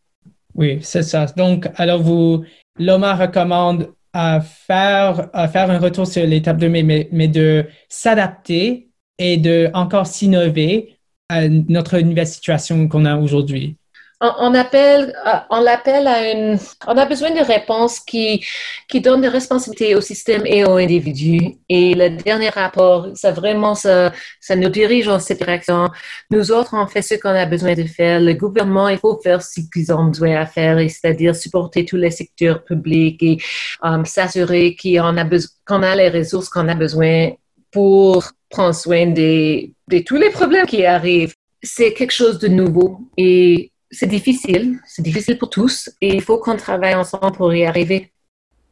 Oui, 0.54 0.78
c'est 0.82 1.02
ça. 1.02 1.26
Donc, 1.36 1.68
alors 1.76 2.02
vous, 2.02 2.44
l'OMA 2.78 3.14
recommande 3.14 3.92
à 4.12 4.40
faire, 4.40 5.30
à 5.32 5.48
faire 5.48 5.70
un 5.70 5.78
retour 5.78 6.06
sur 6.06 6.26
l'étape 6.26 6.58
de 6.58 6.68
mai, 6.68 6.82
mais, 6.82 7.08
mais 7.12 7.28
de 7.28 7.66
s'adapter 7.88 8.88
et 9.18 9.36
de 9.36 9.70
encore 9.74 10.06
s'innover 10.06 10.96
à 11.28 11.48
notre 11.48 11.98
nouvelle 12.00 12.26
situation 12.26 12.88
qu'on 12.88 13.04
a 13.04 13.16
aujourd'hui 13.16 13.76
on, 14.20 14.54
appelle, 14.54 15.14
euh, 15.26 15.30
on 15.48 15.60
l'appelle 15.60 16.06
à 16.06 16.30
une, 16.30 16.58
on 16.86 16.96
a 16.96 17.06
besoin 17.06 17.30
de 17.30 17.40
réponses 17.40 18.00
qui, 18.00 18.44
qui 18.86 19.00
donnent 19.00 19.22
des 19.22 19.28
responsabilités 19.28 19.94
au 19.94 20.02
système 20.02 20.44
et 20.44 20.64
aux 20.64 20.76
individus. 20.76 21.56
Et 21.70 21.94
le 21.94 22.10
dernier 22.10 22.50
rapport, 22.50 23.08
ça 23.14 23.32
vraiment, 23.32 23.74
ça, 23.74 24.12
ça 24.38 24.56
nous 24.56 24.68
dirige 24.68 25.08
en 25.08 25.18
cette 25.18 25.38
direction. 25.38 25.88
Nous 26.30 26.52
autres, 26.52 26.74
on 26.74 26.86
fait 26.86 27.00
ce 27.00 27.14
qu'on 27.14 27.30
a 27.30 27.46
besoin 27.46 27.74
de 27.74 27.84
faire. 27.84 28.20
Le 28.20 28.34
gouvernement, 28.34 28.88
il 28.88 28.98
faut 28.98 29.18
faire 29.22 29.40
ce 29.42 29.60
qu'ils 29.72 29.90
ont 29.92 30.04
besoin 30.04 30.36
à 30.36 30.46
faire, 30.46 30.78
c'est-à-dire 30.90 31.34
supporter 31.34 31.86
tous 31.86 31.96
les 31.96 32.10
secteurs 32.10 32.62
publics 32.62 33.22
et 33.22 33.38
um, 33.82 34.04
s'assurer 34.04 34.76
qu'on 34.80 35.16
a, 35.16 35.24
qu'on 35.66 35.82
a 35.82 35.96
les 35.96 36.10
ressources 36.10 36.50
qu'on 36.50 36.68
a 36.68 36.74
besoin 36.74 37.30
pour 37.70 38.24
prendre 38.50 38.74
soin 38.74 39.06
de 39.06 39.98
tous 40.04 40.16
les 40.16 40.30
problèmes 40.30 40.66
qui 40.66 40.84
arrivent. 40.84 41.32
C'est 41.62 41.92
quelque 41.94 42.12
chose 42.12 42.38
de 42.38 42.48
nouveau 42.48 43.00
et 43.16 43.70
c'est 43.90 44.06
difficile, 44.06 44.78
c'est 44.86 45.02
difficile 45.02 45.38
pour 45.38 45.50
tous 45.50 45.90
et 46.00 46.14
il 46.14 46.22
faut 46.22 46.38
qu'on 46.38 46.56
travaille 46.56 46.94
ensemble 46.94 47.32
pour 47.32 47.52
y 47.54 47.64
arriver. 47.64 48.12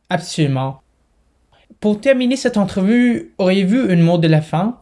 Absolument. 0.09 0.83
Pour 1.81 2.01
terminer 2.01 2.37
cette 2.37 2.57
entrevue, 2.57 3.35
auriez-vous 3.39 3.91
un 3.91 3.97
mot 3.97 4.19
de 4.19 4.29
la 4.29 4.41
fin? 4.41 4.81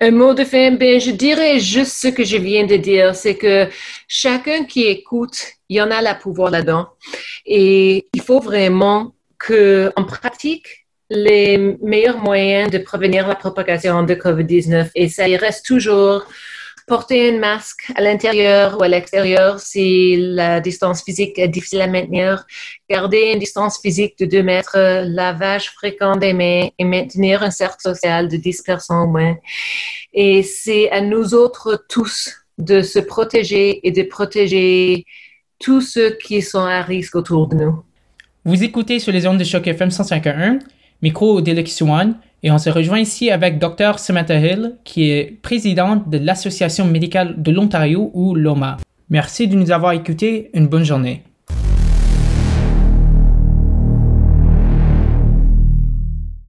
Un 0.00 0.10
mot 0.10 0.34
de 0.34 0.44
fin, 0.44 0.72
ben, 0.72 1.00
je 1.00 1.10
dirais 1.10 1.58
juste 1.58 1.96
ce 1.96 2.08
que 2.08 2.22
je 2.22 2.36
viens 2.36 2.66
de 2.66 2.76
dire, 2.76 3.14
c'est 3.14 3.36
que 3.36 3.68
chacun 4.06 4.64
qui 4.64 4.84
écoute, 4.84 5.38
il 5.70 5.78
y 5.78 5.80
en 5.80 5.90
a 5.90 6.02
la 6.02 6.14
pouvoir 6.14 6.50
là-dedans. 6.50 6.88
Et 7.46 8.06
il 8.12 8.20
faut 8.20 8.40
vraiment 8.40 9.14
qu'on 9.38 10.04
pratique 10.04 10.86
les 11.08 11.76
meilleurs 11.80 12.18
moyens 12.18 12.70
de 12.70 12.78
prévenir 12.78 13.26
la 13.26 13.36
propagation 13.36 14.02
de 14.02 14.14
COVID-19 14.14 14.90
et 14.94 15.08
ça 15.08 15.28
y 15.28 15.36
reste 15.36 15.64
toujours 15.64 16.26
Porter 16.86 17.30
un 17.34 17.38
masque 17.38 17.90
à 17.96 18.00
l'intérieur 18.00 18.78
ou 18.78 18.82
à 18.84 18.88
l'extérieur 18.88 19.58
si 19.58 20.16
la 20.18 20.60
distance 20.60 21.02
physique 21.02 21.36
est 21.36 21.48
difficile 21.48 21.80
à 21.80 21.88
maintenir. 21.88 22.46
Garder 22.88 23.32
une 23.32 23.40
distance 23.40 23.80
physique 23.80 24.16
de 24.20 24.24
2 24.24 24.42
mètres, 24.44 25.02
lavage 25.04 25.70
fréquent 25.70 26.14
des 26.16 26.32
mains 26.32 26.68
et 26.78 26.84
maintenir 26.84 27.42
un 27.42 27.50
cercle 27.50 27.80
social 27.80 28.28
de 28.28 28.36
10 28.36 28.62
personnes 28.62 28.98
au 28.98 29.06
moins. 29.08 29.36
Et 30.14 30.44
c'est 30.44 30.88
à 30.92 31.00
nous 31.00 31.34
autres 31.34 31.84
tous 31.88 32.32
de 32.56 32.82
se 32.82 33.00
protéger 33.00 33.86
et 33.86 33.90
de 33.90 34.04
protéger 34.04 35.04
tous 35.58 35.80
ceux 35.80 36.10
qui 36.10 36.40
sont 36.40 36.64
à 36.64 36.82
risque 36.82 37.16
autour 37.16 37.48
de 37.48 37.56
nous. 37.56 37.82
Vous 38.44 38.62
écoutez 38.62 39.00
sur 39.00 39.12
les 39.12 39.26
ondes 39.26 39.38
de 39.38 39.44
choc 39.44 39.66
FM 39.66 39.90
151, 39.90 40.60
micro 41.02 41.40
Delix 41.40 41.82
et 42.42 42.50
on 42.50 42.58
se 42.58 42.70
rejoint 42.70 43.00
ici 43.00 43.30
avec 43.30 43.58
Dr. 43.58 43.98
Samantha 43.98 44.38
Hill, 44.38 44.76
qui 44.84 45.10
est 45.10 45.38
présidente 45.42 46.08
de 46.08 46.18
l'Association 46.18 46.84
médicale 46.84 47.42
de 47.42 47.50
l'Ontario 47.50 48.10
ou 48.14 48.34
l'OMA. 48.34 48.76
Merci 49.10 49.48
de 49.48 49.56
nous 49.56 49.70
avoir 49.70 49.92
écoutés. 49.92 50.50
Une 50.54 50.68
bonne 50.68 50.84
journée. 50.84 51.22